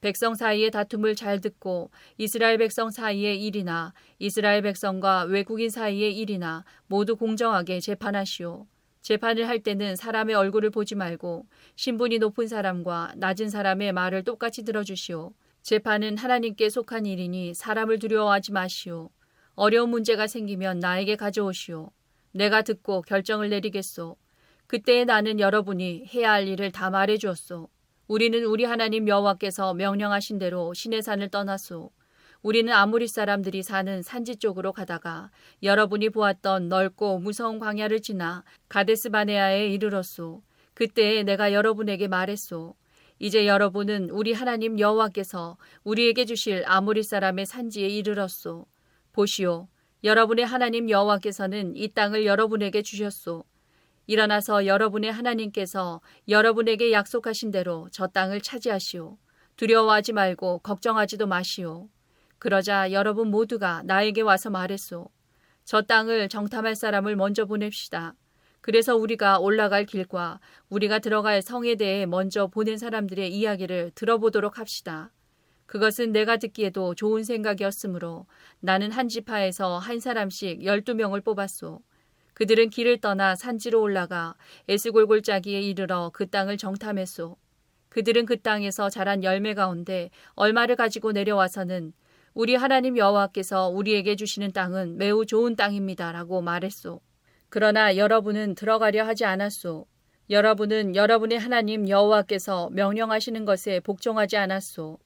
[0.00, 7.16] 백성 사이의 다툼을 잘 듣고 이스라엘 백성 사이의 일이나 이스라엘 백성과 외국인 사이의 일이나 모두
[7.16, 8.66] 공정하게 재판하시오.
[9.02, 11.46] 재판을 할 때는 사람의 얼굴을 보지 말고
[11.76, 15.32] 신분이 높은 사람과 낮은 사람의 말을 똑같이 들어주시오.
[15.62, 19.10] 재판은 하나님께 속한 일이니 사람을 두려워하지 마시오.
[19.54, 21.90] 어려운 문제가 생기면 나에게 가져오시오.
[22.32, 24.16] 내가 듣고 결정을 내리겠소.
[24.66, 27.68] 그때에 나는 여러분이 해야 할 일을 다 말해 주었소.
[28.10, 31.92] 우리는 우리 하나님 여호와께서 명령하신 대로 신의 산을 떠났소.
[32.42, 35.30] 우리는 아무리 사람들이 사는 산지 쪽으로 가다가
[35.62, 40.42] 여러분이 보았던 넓고 무서운 광야를 지나 가데스 바네아에 이르렀소.
[40.74, 42.74] 그때 내가 여러분에게 말했소.
[43.20, 48.66] 이제 여러분은 우리 하나님 여호와께서 우리에게 주실 아무리 사람의 산지에 이르렀소.
[49.12, 49.68] 보시오.
[50.02, 53.44] 여러분의 하나님 여호와께서는 이 땅을 여러분에게 주셨소.
[54.10, 59.16] 일어나서 여러분의 하나님께서 여러분에게 약속하신 대로 저 땅을 차지하시오.
[59.54, 61.88] 두려워하지 말고 걱정하지도 마시오.
[62.40, 65.08] 그러자 여러분 모두가 나에게 와서 말했소.
[65.64, 68.16] 저 땅을 정탐할 사람을 먼저 보냅시다.
[68.60, 70.40] 그래서 우리가 올라갈 길과
[70.70, 75.12] 우리가 들어갈 성에 대해 먼저 보낸 사람들의 이야기를 들어보도록 합시다.
[75.66, 78.26] 그것은 내가 듣기에도 좋은 생각이었으므로
[78.58, 81.80] 나는 한 지파에서 한 사람씩 열두 명을 뽑았소.
[82.40, 84.34] 그들은 길을 떠나 산지로 올라가
[84.66, 87.36] 에스골 골짜기에 이르러 그 땅을 정탐했소.
[87.90, 91.92] 그들은 그 땅에서 자란 열매 가운데 얼마를 가지고 내려와서는
[92.32, 97.02] 우리 하나님 여호와께서 우리에게 주시는 땅은 매우 좋은 땅입니다라고 말했소.
[97.50, 99.86] 그러나 여러분은 들어가려 하지 않았소.
[100.30, 104.98] 여러분은 여러분의 하나님 여호와께서 명령하시는 것에 복종하지 않았소.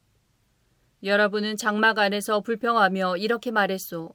[1.03, 4.15] 여러분은 장막 안에서 불평하며 이렇게 말했소.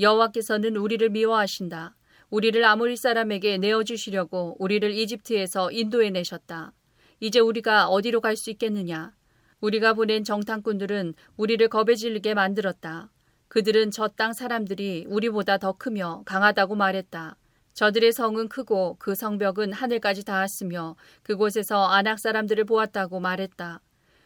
[0.00, 1.94] 여호와께서는 우리를 미워하신다.
[2.30, 6.72] 우리를 아모리 사람에게 내어 주시려고 우리를 이집트에서 인도해 내셨다.
[7.20, 9.14] 이제 우리가 어디로 갈 수 있겠느냐?
[9.60, 13.10] 우리가 보낸 정탐꾼들은 우리를 겁에 질리게 만들었다.
[13.48, 17.36] 그들은 저 땅 사람들이 우리보다 더 크며 강하다고 말했다.
[17.74, 23.80] 저들의 성은 크고 그 성벽은 하늘까지 닿았으며 그곳에서 안악 사람들을 보았다고 말했다.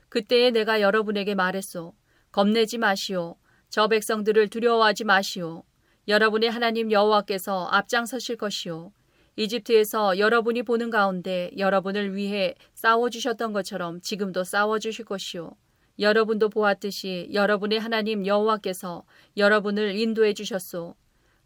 [0.09, 1.95] 그때에 내가 여러분에게 말했소.
[2.33, 3.37] 겁내지 마시오.
[3.69, 5.65] 저 백성들을 두려워하지 마시오.
[6.11, 8.93] 여러분의 하나님 여호와께서 앞장서실 것이요.
[9.37, 15.53] 이집트에서 여러분이 보는 가운데 여러분을 위해 싸워주셨던 것처럼 지금도 싸워주실 것이요.
[16.01, 19.05] 여러분도 보았듯이 여러분의 하나님 여호와께서
[19.37, 20.97] 여러분을 인도해 주셨소.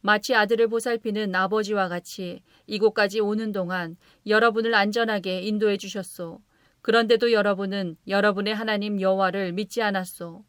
[0.00, 6.40] 마치 아들을 보살피는 아버지와 같이 이곳까지 오는 동안 여러분을 안전하게 인도해 주셨소.
[6.80, 10.42] 그런데도 여러분은 여러분의 하나님 여호와를 믿지 않았소.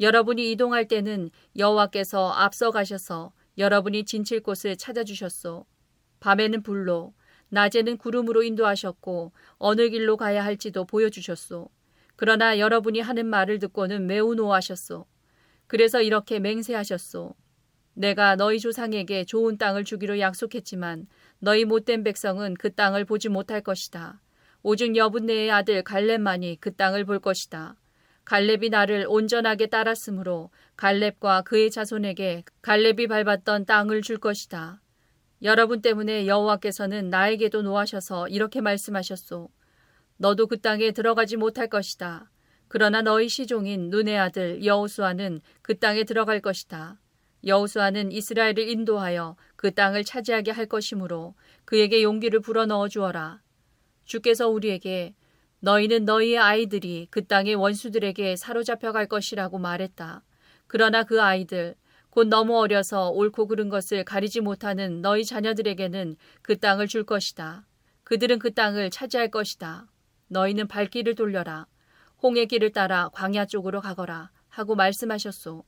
[0.00, 5.66] 여러분이 이동할 때는 여호와께서 앞서 가셔서 여러분이 진칠 곳을 찾아주셨소.
[6.20, 7.14] 밤에는 불로,
[7.50, 11.68] 낮에는 구름으로 인도하셨고 어느 길로 가야 할지도 보여주셨소.
[12.16, 15.06] 그러나 여러분이 하는 말을 듣고는 매우 노하셨소.
[15.66, 17.34] 그래서 이렇게 맹세하셨소.
[17.94, 21.06] 내가 너희 조상에게 좋은 땅을 주기로 약속했지만
[21.38, 24.20] 너희 못된 백성은 그 땅을 보지 못할 것이다.
[24.62, 27.76] 오직 여분네의 아들 갈렙만이 그 땅을 볼 것이다.
[28.24, 34.80] 갈렙이 나를 온전하게 따랐으므로 갈렙과 그의 자손에게 갈렙이 밟았던 땅을 줄 것이다.
[35.42, 39.48] 여러분 때문에 여호와께서는 나에게도 노하셔서 이렇게 말씀하셨소.
[40.18, 42.30] 너도 그 땅에 들어가지 못할 것이다.
[42.68, 47.00] 그러나 너희 시종인 눈의 아들 여호수아는 그 땅에 들어갈 것이다.
[47.44, 53.40] 여호수아는 이스라엘을 인도하여 그 땅을 차지하게 할 것이므로 그에게 용기를 불어넣어 주어라.
[54.04, 55.14] 주께서 우리에게
[55.60, 60.22] 너희는 너희의 아이들이 그 땅의 원수들에게 사로잡혀 갈 것이라고 말했다.
[60.66, 61.74] 그러나 그 아이들
[62.10, 67.66] 곧 너무 어려서 옳고 그른 것을 가리지 못하는 너희 자녀들에게는 그 땅을 줄 것이다.
[68.04, 69.86] 그들은 그 땅을 차지할 것이다.
[70.28, 71.66] 너희는 발길을 돌려라.
[72.22, 75.64] 홍해 길을 따라 광야 쪽으로 가거라 하고 말씀하셨소.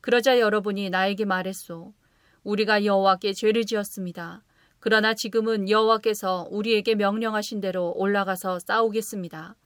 [0.00, 1.94] 그러자 여러분이 나에게 말했소.
[2.42, 4.42] 우리가 여호와께 죄를 지었습니다.
[4.84, 9.56] 그러나 지금은 여호와께서 우리에게 명령하신 대로 올라가서 싸우겠습니다.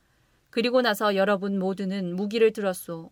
[0.48, 3.10] 그리고 나서 여러분 모두는 무기를 들었소.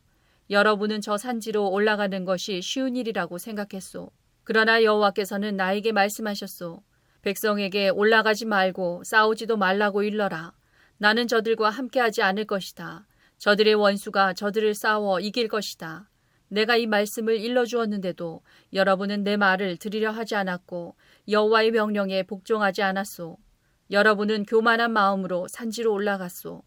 [0.49, 4.13] 여러분은 저 산지로 올라가는 것이 쉬운 일이라고 생각했소.
[4.45, 6.81] 그러나 여호와께서는 나에게 말씀하셨소.
[7.23, 10.53] 백성에게 올라가지 말고 싸우지도 말라고 일러라.
[10.99, 13.05] 나는 저들과 함께하지 않을 것이다.
[13.39, 16.09] 저들의 원수가 저들을 싸워 이길 것이다.
[16.49, 18.43] 내가 이 말씀을 일러주었는데도
[18.73, 20.95] 여러분은 내 말을 들으려 하지 않았고
[21.29, 23.37] 여호와의 명령에 복종하지 않았소.
[23.91, 26.63] 여러분은 교만한 마음으로 산지로 올라갔소.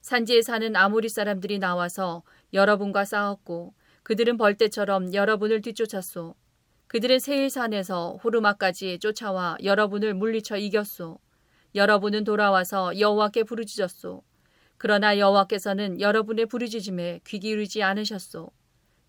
[0.00, 2.22] 산지에 사는 아모리 사람들이 나와서
[2.54, 6.34] 여러분과 싸웠고 그들은 벌떼처럼 여러분을 뒤쫓았소.
[6.86, 11.18] 그들은 세일산에서 호르마까지 쫓아와 여러분을 물리쳐 이겼소.
[11.74, 14.22] 여러분은 돌아와서 여호와께 부르짖었소.
[14.78, 18.50] 그러나 여호와께서는 여러분의 부르짖음에 귀 기울이지 않으셨소.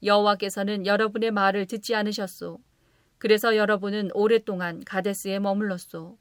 [0.04, 2.60] 여호와께서는 여러분의 말을 듣지 않으셨소.
[3.20, 6.18] 그래서 여러분은 오랫동안 가데스에 머물렀소.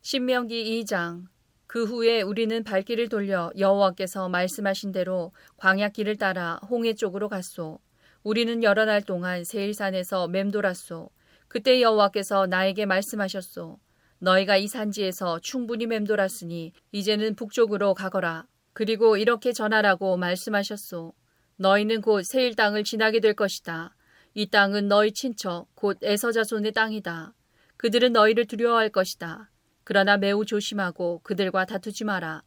[0.00, 1.26] 신명기 2장
[1.66, 7.80] 그 후에 우리는 발길을 돌려 여호와께서 말씀하신 대로 광야길을 따라 홍해 쪽으로 갔소.
[8.22, 11.10] 우리는 여러 날 동안 세일산에서 맴돌았소.
[11.48, 13.78] 그때 여호와께서 나에게 말씀하셨소.
[14.20, 18.46] 너희가 이 산지에서 충분히 맴돌았으니 이제는 북쪽으로 가거라.
[18.72, 21.12] 그리고 이렇게 전하라고 말씀하셨소.
[21.56, 23.94] 너희는 곧 세일 땅을 지나게 될 것이다.
[24.36, 27.34] 이 땅은 너희 친척 곧 에서자손의 땅이다.
[27.76, 29.48] 그들은 너희를 두려워할 것이다.
[29.84, 32.42] 그러나 매우 조심하고 그들과 다투지 마라.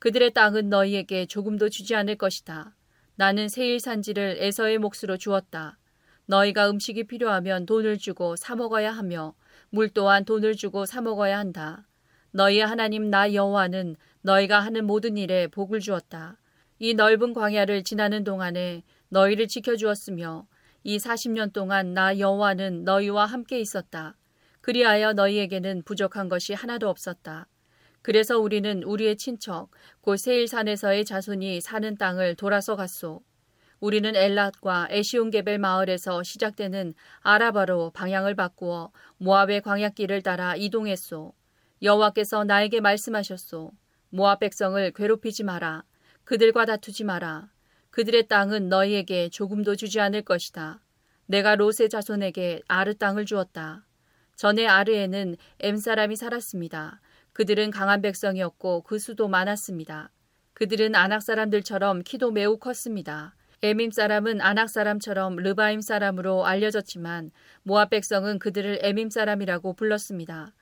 [0.00, 2.74] 그들의 땅은 너희에게 조금도 주지 않을 것이다.
[3.14, 5.78] 나는 세일 산지를 에서의 몫으로 주었다.
[6.26, 9.34] 너희가 음식이 필요하면 돈을 주고 사 먹어야 하며
[9.70, 11.86] 물 또한 돈을 주고 사 먹어야 한다.
[12.32, 16.36] 너희의 하나님 나 여호와는 너희가 하는 모든 일에 복을 주었다.
[16.80, 20.48] 이 넓은 광야를 지나는 동안에 너희를 지켜주었으며
[20.84, 24.16] 이 40년 동안 나 여호와는 너희와 함께 있었다.
[24.60, 27.46] 그리하여 너희에게는 부족한 것이 하나도 없었다.
[28.02, 29.70] 그래서 우리는 우리의 친척
[30.00, 33.22] 곧 세일산에서의 자손이 사는 땅을 돌아서 갔소.
[33.80, 41.32] 우리는 엘랏과 에시온게벨 마을에서 시작되는 아라바로 방향을 바꾸어 모압의 광야길을 따라 이동했소.
[41.82, 43.72] 여호와께서 나에게 말씀하셨소.
[44.10, 45.84] 모압 백성을 괴롭히지 마라.
[46.24, 47.50] 그들과 다투지 마라.
[47.90, 50.80] 그들의 땅은 너희에게 조금도 주지 않을 것이다.
[51.26, 53.84] 내가 롯의 자손에게 아르 땅을 주었다.
[54.36, 57.00] 전에 아르에는 엠 사람이 살았습니다.
[57.32, 60.10] 그들은 강한 백성이었고 그 수도 많았습니다.
[60.54, 63.34] 그들은 아낙 사람들처럼 키도 매우 컸습니다.
[63.62, 67.32] 에밈 사람은 아낙 사람처럼 르바임 사람으로 알려졌지만
[67.64, 70.54] 모압 백성은 그들을 에밈 사람이라고 불렀습니다.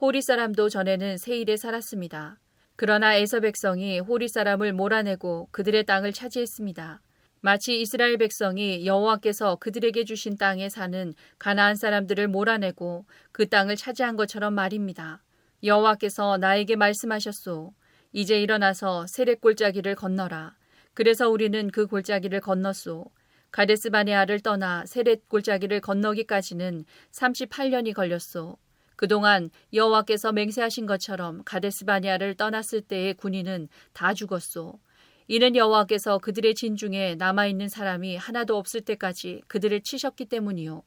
[0.00, 2.38] 호리 사람도 전에는 세일에 살았습니다.
[2.76, 7.00] 그러나 에서 백성이 호리 사람을 몰아내고 그들의 땅을 차지했습니다.
[7.40, 14.54] 마치 이스라엘 백성이 여호와께서 그들에게 주신 땅에 사는 가나안 사람들을 몰아내고 그 땅을 차지한 것처럼
[14.54, 15.22] 말입니다.
[15.62, 17.72] 여호와께서 나에게 말씀하셨소.
[18.12, 20.56] 이제 일어나서 세례 골짜기를 건너라.
[20.94, 23.10] 그래서 우리는 그 골짜기를 건넜소.
[23.54, 28.58] 가데스 바네아를 떠나 세렛 골짜기를 건너기까지는 38년이 걸렸소.
[28.96, 34.78] 그동안 여호와께서 맹세하신 것처럼 가데스 바네아를 떠났을 때의 군인은 다 죽었소.
[35.26, 40.82] 이는 여호와께서 그들의 진 중에 남아 있는 사람이 하나도 없을 때까지 그들을 치셨기 때문이요.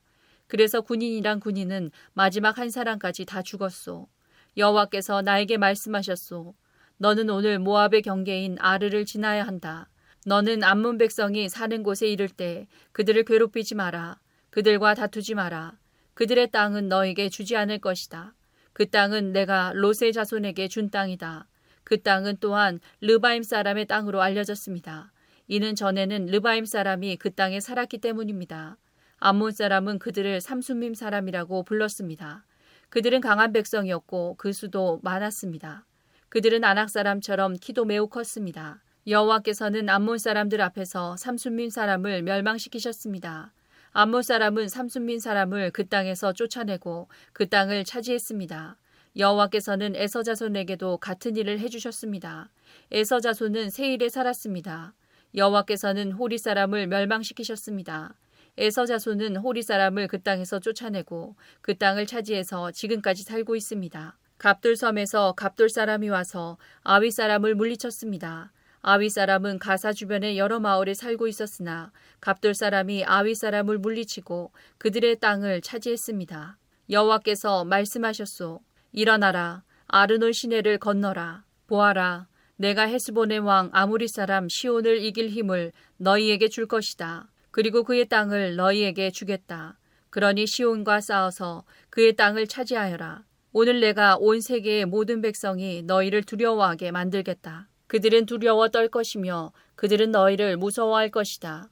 [0.48, 4.08] 그래서 군인이란 군인은 마지막 한 사람까지 다 죽었소.
[4.56, 6.56] 여호와께서 나에게 말씀하셨소.
[6.98, 9.90] 너는 오늘 모압의 경계인 아르를 지나야 한다.
[10.26, 14.20] 너는 암문 백성이 사는 곳에 이를 때 그들을 괴롭히지 마라.
[14.50, 15.78] 그들과 다투지 마라.
[16.18, 18.34] 그들의 땅은 너에게 주지 않을 것이다.
[18.74, 21.48] 그 땅은 내가 로세 자손에게 준 땅이다.
[21.84, 25.12] 그 땅은 또한 르바임 사람의 땅으로 알려졌습니다.
[25.48, 28.78] 이는 전에는 르바임 사람이 그 땅에 살았기 때문입니다.
[29.20, 32.48] 암몬 사람은 그들을 삼순밈 사람이라고 불렀습니다.
[32.90, 35.86] 그들은 강한 백성이었고 그 수도 많았습니다.
[36.30, 38.82] 그들은 아낙 사람처럼 키도 매우 컸습니다.
[39.06, 43.54] 여호와께서는 암몬 사람들 앞에서 삼순민 사람을 멸망시키셨습니다.
[43.92, 48.78] 암몬 사람은 삼순민 사람을 그 땅에서 쫓아내고 그 땅을 차지했습니다.
[49.18, 52.50] 여호와께서는 에서 자손에게도 같은 일을 해주셨습니다.
[52.92, 54.94] 에서 자손은 세일에 살았습니다.
[55.36, 58.16] 여호와께서는 호리 사람을 멸망시키셨습니다.
[58.58, 64.18] 에서 자손은 호리 사람을 그 땅에서 쫓아내고 그 땅을 차지해서 지금까지 살고 있습니다.
[64.38, 68.52] 갑돌 섬에서 갑돌 사람이 와서 아위 사람을 물리쳤습니다.
[68.82, 75.62] 아위 사람은 가사 주변의 여러 마을에 살고 있었으나 갑돌 사람이 아위 사람을 물리치고 그들의 땅을
[75.62, 76.58] 차지했습니다.
[76.90, 78.62] 여호와께서 말씀하셨소.
[78.94, 79.64] 일어나라.
[79.88, 81.44] 아르논 시내를 건너라.
[81.68, 82.28] 보아라.
[82.56, 87.30] 내가 헤스본의 왕 아무리 사람 시온을 이길 힘을 너희에게 줄 것이다.
[87.52, 89.78] 그리고 그의 땅을 너희에게 주겠다.
[90.10, 93.26] 그러니 시온과 싸워서 그의 땅을 차지하여라.
[93.52, 97.68] 오늘 내가 온 세계의 모든 백성이 너희를 두려워하게 만들겠다.
[97.88, 101.70] 그들은 두려워 떨 것이며 그들은 너희를 무서워할 것이다.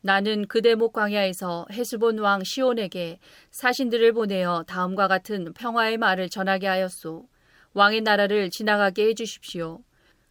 [0.00, 3.18] 나는 그대 목 광야에서 헤스본 왕 시온에게
[3.50, 7.28] 사신들을 보내어 다음과 같은 평화의 말을 전하게 하였소.
[7.74, 9.82] 왕의 나라를 지나가게 해주십시오.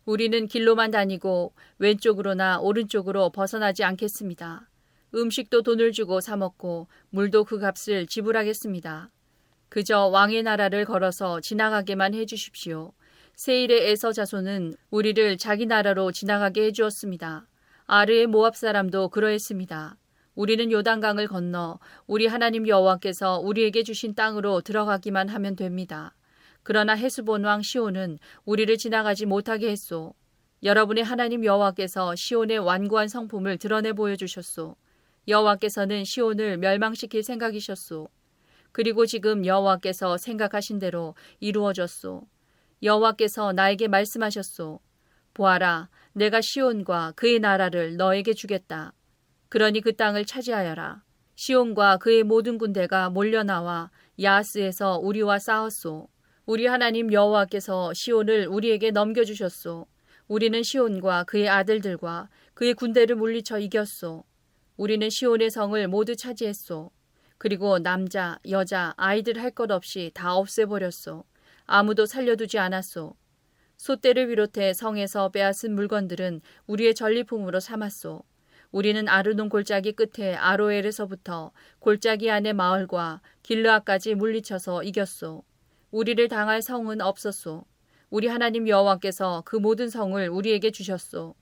[0.05, 4.69] 우리는 길로만 다니고 왼쪽으로나 오른쪽으로 벗어나지 않겠습니다.
[5.13, 9.11] 음식도 돈을 주고 사 먹고 물도 그 값을 지불하겠습니다.
[9.69, 12.93] 그저 왕의 나라를 걸어서 지나가게만 해주십시오.
[13.37, 17.47] 세일의 에서 자손은 우리를 자기 나라로 지나가게 해주었습니다.
[17.85, 19.95] 아르의 모압 사람도 그러했습니다.
[20.33, 21.77] 우리는 요단강을 건너
[22.07, 26.15] 우리 하나님 여호와께서 우리에게 주신 땅으로 들어가기만 하면 됩니다.
[26.63, 30.15] 그러나 헤스본 왕 시온은 우리를 지나가지 못하게 했소.
[30.63, 34.75] 여러분의 하나님 여호와께서 시온의 완고한 성품을 드러내 보여주셨소.
[35.27, 38.09] 여호와께서는 시온을 멸망시킬 생각이셨소.
[38.71, 42.25] 그리고 지금 여호와께서 생각하신 대로 이루어졌소.
[42.83, 44.79] 여호와께서 나에게 말씀하셨소.
[45.33, 48.93] 보아라, 내가 시온과 그의 나라를 너에게 주겠다.
[49.49, 51.03] 그러니 그 땅을 차지하여라.
[51.35, 56.07] 시온과 그의 모든 군대가 몰려나와 야스에서 우리와 싸웠소.
[56.45, 59.85] 우리 하나님 여호와께서 시온을 우리에게 넘겨주셨소.
[60.27, 64.23] 우리는 시온과 그의 아들들과 그의 군대를 물리쳐 이겼소.
[64.77, 66.91] 우리는 시온의 성을 모두 차지했소.
[67.37, 71.23] 그리고 남자, 여자, 아이들 할 것 없이 다 없애버렸소.
[71.67, 73.15] 아무도 살려두지 않았소.
[73.75, 78.23] 소떼를 비롯해 성에서 빼앗은 물건들은 우리의 전리품으로 삼았소.
[78.71, 85.43] 우리는 아르논 골짜기 끝에 아로엘에서부터 골짜기 안의 마을과 길르아까지 물리쳐서 이겼소.
[85.91, 87.65] 우리를 당할 성은 없었소.
[88.09, 91.35] 우리 하나님 여호와께서 그 모든 성을 우리에게 주셨소.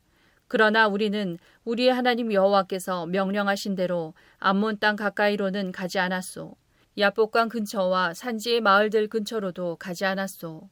[0.47, 6.55] 그러나 우리는 우리의 하나님 여호와께서 명령하신 대로 암몬 땅 가까이로는 가지 않았소.
[6.97, 10.69] 야복강 근처와 산지의 마을들 근처로도 가지 않았소.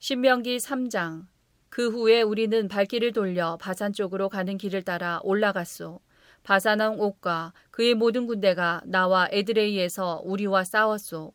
[0.00, 1.28] 신명기 3장
[1.68, 6.00] 그 후에 우리는 발길을 돌려 바산 쪽으로 가는 길을 따라 올라갔소.
[6.42, 11.32] 바산왕 옥과 그의 모든 군대가 나와 에드레이에서 우리와 싸웠소.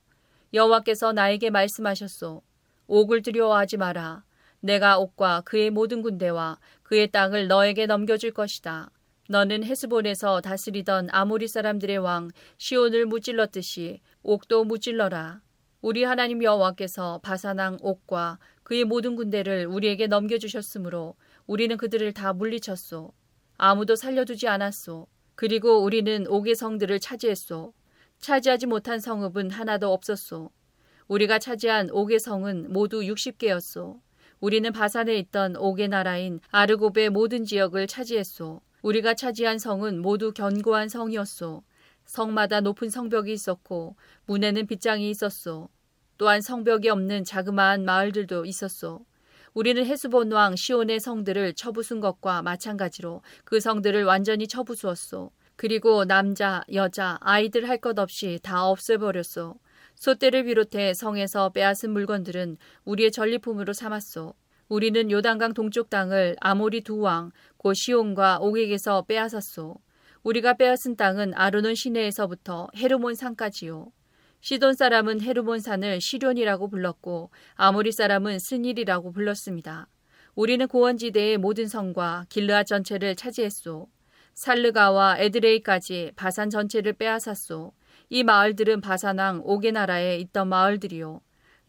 [0.54, 2.42] 여호와께서 나에게 말씀하셨소.
[2.88, 4.26] 옥을 두려워하지 마라.
[4.60, 8.92] 내가 옥과 그의 모든 군대와 그의 땅을 너에게 넘겨줄 것이다.
[9.32, 15.42] 너는 헤스본에서 다스리던 아모리 사람들의 왕 시온을 무찔렀듯이 옥도 무찔러라.
[15.82, 21.14] 우리 하나님 여호와께서 바사낭 옥과 그의 모든 군대를 우리에게 넘겨주셨으므로
[21.46, 23.14] 우리는 그들을 다 물리쳤소.
[23.60, 25.06] 아무도 살려두지 않았소.
[25.36, 27.72] 그리고 우리는 옥의 성들을 차지했소.
[28.18, 30.50] 차지하지 못한 성읍은 하나도 없었소.
[31.08, 34.00] 우리가 차지한 옥의 성은 모두 60개였소.
[34.40, 38.62] 우리는 바산에 있던 옥의 나라인 아르곱의 모든 지역을 차지했소.
[38.82, 41.64] 우리가 차지한 성은 모두 견고한 성이었소.
[42.06, 45.70] 성마다 높은 성벽이 있었고 문에는 빗장이 있었소.
[46.18, 49.06] 또한 성벽이 없는 자그마한 마을들도 있었소.
[49.54, 55.32] 우리는 헤스본 왕 시온의 성들을 쳐부순 것과 마찬가지로 그 성들을 완전히 쳐부수었소.
[55.56, 59.56] 그리고 남자, 여자, 아이들 할 것 없이 다 없애버렸소.
[59.96, 64.34] 소떼를 비롯해 성에서 빼앗은 물건들은 우리의 전리품으로 삼았소.
[64.70, 69.76] 우리는 요단강 동쪽 땅을 아모리 두 왕, 고 시온과 옥에게서 빼앗았소.
[70.22, 73.92] 우리가 빼앗은 땅은 아르논 시내에서부터 헤르몬 산까지요.
[74.42, 79.88] 시돈 사람은 헤르몬 산을 시련이라고 불렀고 아모리 사람은 스닐이라고 불렀습니다.
[80.36, 83.88] 우리는 고원지대의 모든 성과 길르앗 전체를 차지했소.
[84.36, 87.74] 살르가와 에드레이까지 바산 전체를 빼앗았소.
[88.10, 91.22] 이 마을들은 바산왕 옥의 나라에 있던 마을들이요.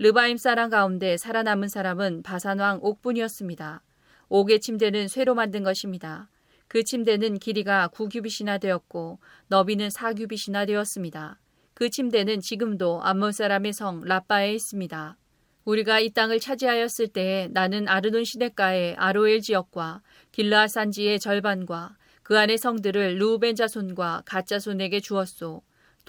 [0.03, 3.83] 르바임 사람 가운데 살아남은 사람은 바산왕 옥뿐이었습니다.
[4.31, 6.31] 옥의 침대는 쇠로 만든 것입니다.
[6.69, 11.39] 그 침대는 길이가 9규빗이나 되었고 너비는 4규빗이나 되었습니다.
[11.75, 15.19] 그 침대는 지금도 암몬 사람의 성 라빠에 있습니다.
[15.67, 20.01] 우리가 이 땅을 차지하였을 때에 나는 아르논 시내가의 아로엘 지역과
[20.33, 25.61] 길라 산지의 절반과 그 안의 성들을 루벤 자손과 갓 자손에게 주었소.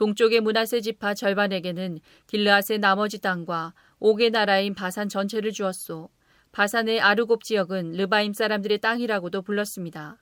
[0.02, 6.10] 동쪽의 문하세 지파 절반에게는 길라앗의 나머지 땅과 옥의 나라인 바산 전체를 주었소.
[6.52, 10.18] 바산의 아르곱 지역은 르바임 사람들의 땅이라고도 불렀습니다.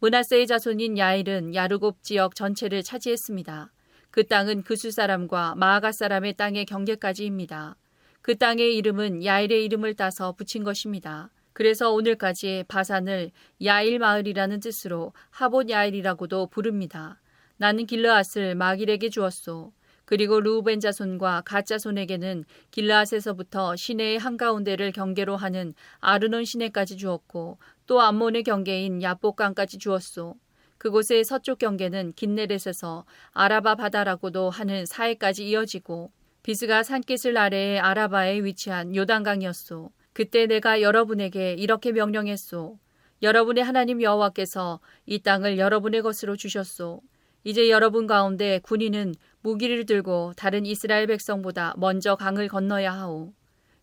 [0.00, 3.70] 문하세의 자손인 야일은 야르곱 지역 전체를 차지했습니다.
[4.10, 7.76] 그 땅은 그수 사람과 마아가 사람의 땅의 경계까지입니다.
[8.22, 11.30] 그 땅의 이름은 야일의 이름을 따서 붙인 것입니다.
[11.52, 13.30] 그래서 오늘까지 바산을
[13.62, 17.20] 야일 마을이라는 뜻으로 하봇 야일이라고도 부릅니다.
[17.60, 19.74] 나는 길르앗을 마길에게 주었소.
[20.06, 28.44] 그리고 루벤 자손과 갓 자손에게는 길르앗에서부터 시내의 한가운데를 경계로 하는 아르논 시내까지 주었고 또 암몬의
[28.44, 30.36] 경계인 야복강까지 주었소.
[30.78, 36.10] 그곳의 서쪽 경계는 긴네렛에서 아라바 바다라고도 하는 사해까지 이어지고
[36.42, 39.90] 비스가 산기슬 아래의 아라바에 위치한 요단강이었소.
[40.14, 42.78] 그때 내가 여러분에게 이렇게 명령했소.
[43.20, 47.02] 여러분의 하나님 여호와께서 이 땅을 여러분의 것으로 주셨소.
[47.42, 53.32] 이제 여러분 가운데 군인은 무기를 들고 다른 이스라엘 백성보다 먼저 강을 건너야 하오.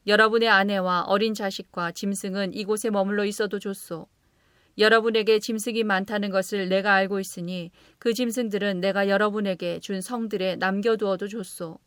[0.05, 4.07] 여러분의 아내와 어린 자식과 짐승은 이곳에 머물러 있어도 좋소.
[4.77, 11.79] 여러분에게 짐승이 많다는 것을 내가 알고 있으니 그 짐승들은 내가 여러분에게 준 성들에 남겨두어도 좋소.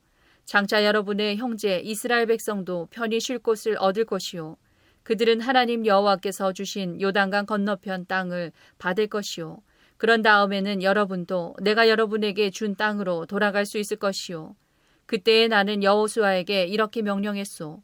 [0.45, 4.57] 장차 여러분의 형제 이스라엘 백성도 편히 쉴 곳을 얻을 것이요.
[5.05, 9.63] 그들은 하나님 여호와께서 주신 요단강 건너편 땅을 받을 것이요.
[10.01, 14.57] 그런 다음에는 여러분도 내가 여러분에게 준 땅으로 돌아갈 수 있을 것이요.
[15.05, 17.83] 그때에 나는 여호수아에게 이렇게 명령했소.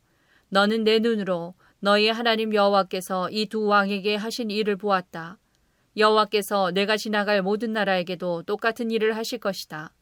[0.49, 5.37] 너는 내 눈으로 너희 하나님 여호와께서 이 두 왕에게 하신 일을 보았다.
[5.99, 9.93] 여호와께서 내가 지나갈 모든 나라에게도 똑같은 일을 하실 것이다.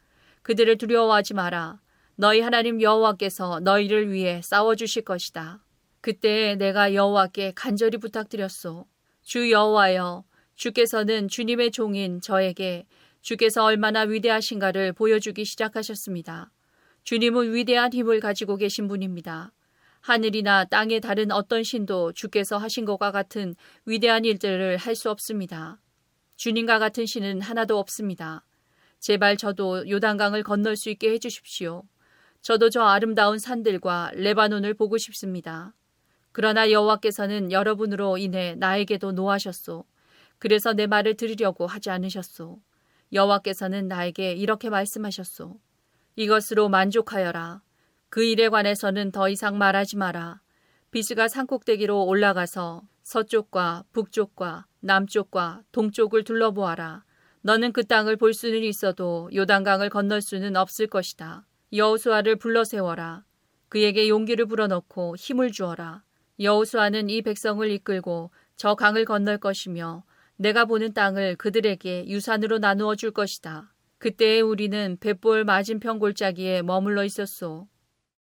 [0.42, 1.80] 그들을 두려워하지 마라.
[2.14, 5.64] 너희 하나님 여호와께서 너희를 위해 싸워 주실 것이다.
[6.00, 8.86] 그때에 내가 여호와께 간절히 부탁드렸소.
[9.24, 10.22] 주 여호와여,
[10.55, 12.86] 주께서는 주님의 종인 저에게
[13.22, 16.52] 주께서 얼마나 위대하신가를 보여주기 시작하셨습니다.
[17.05, 19.52] 주님은 위대한 힘을 가지고 계신 분입니다.
[20.00, 23.55] 하늘이나 땅의 다른 어떤 신도 주께서 하신 것과 같은
[23.86, 25.80] 위대한 일들을 할 수 없습니다.
[26.36, 28.44] 주님과 같은 신은 하나도 없습니다.
[29.00, 31.84] 제발 저도 요단강을 건널 수 있게 해주십시오.
[32.42, 35.74] 저도 저 아름다운 산들과 레바논을 보고 싶습니다.
[36.32, 39.84] 그러나 여호와께서는 여러분으로 인해 나에게도 노하셨소.
[40.45, 42.61] 그래서 내 말을 들으려고 하지 않으셨소.
[43.14, 45.59] 여호와께서는 나에게 이렇게 말씀하셨소.
[46.16, 47.62] 이것으로 만족하여라.
[48.11, 50.42] 그 일에 관해서는 더 이상 말하지 마라.
[50.90, 57.05] 비스가 산꼭대기로 올라가서 서쪽과 북쪽과 남쪽과 동쪽을 둘러보아라.
[57.40, 61.47] 너는 그 땅을 볼 수는 있어도 요단강을 건널 수는 없을 것이다.
[61.72, 63.24] 여호수아를 불러 세워라.
[63.70, 66.03] 그에게 용기를 불어넣고 힘을 주어라.
[66.38, 70.05] 여호수아는 이 백성을 이끌고 저 강을 건널 것이며
[70.37, 73.72] 내가 보는 땅을 그들에게 유산으로 나누어 줄 것이다.
[73.99, 77.68] 그때에 우리는 벳볼 맞은편 골짜기에 머물러 있었소.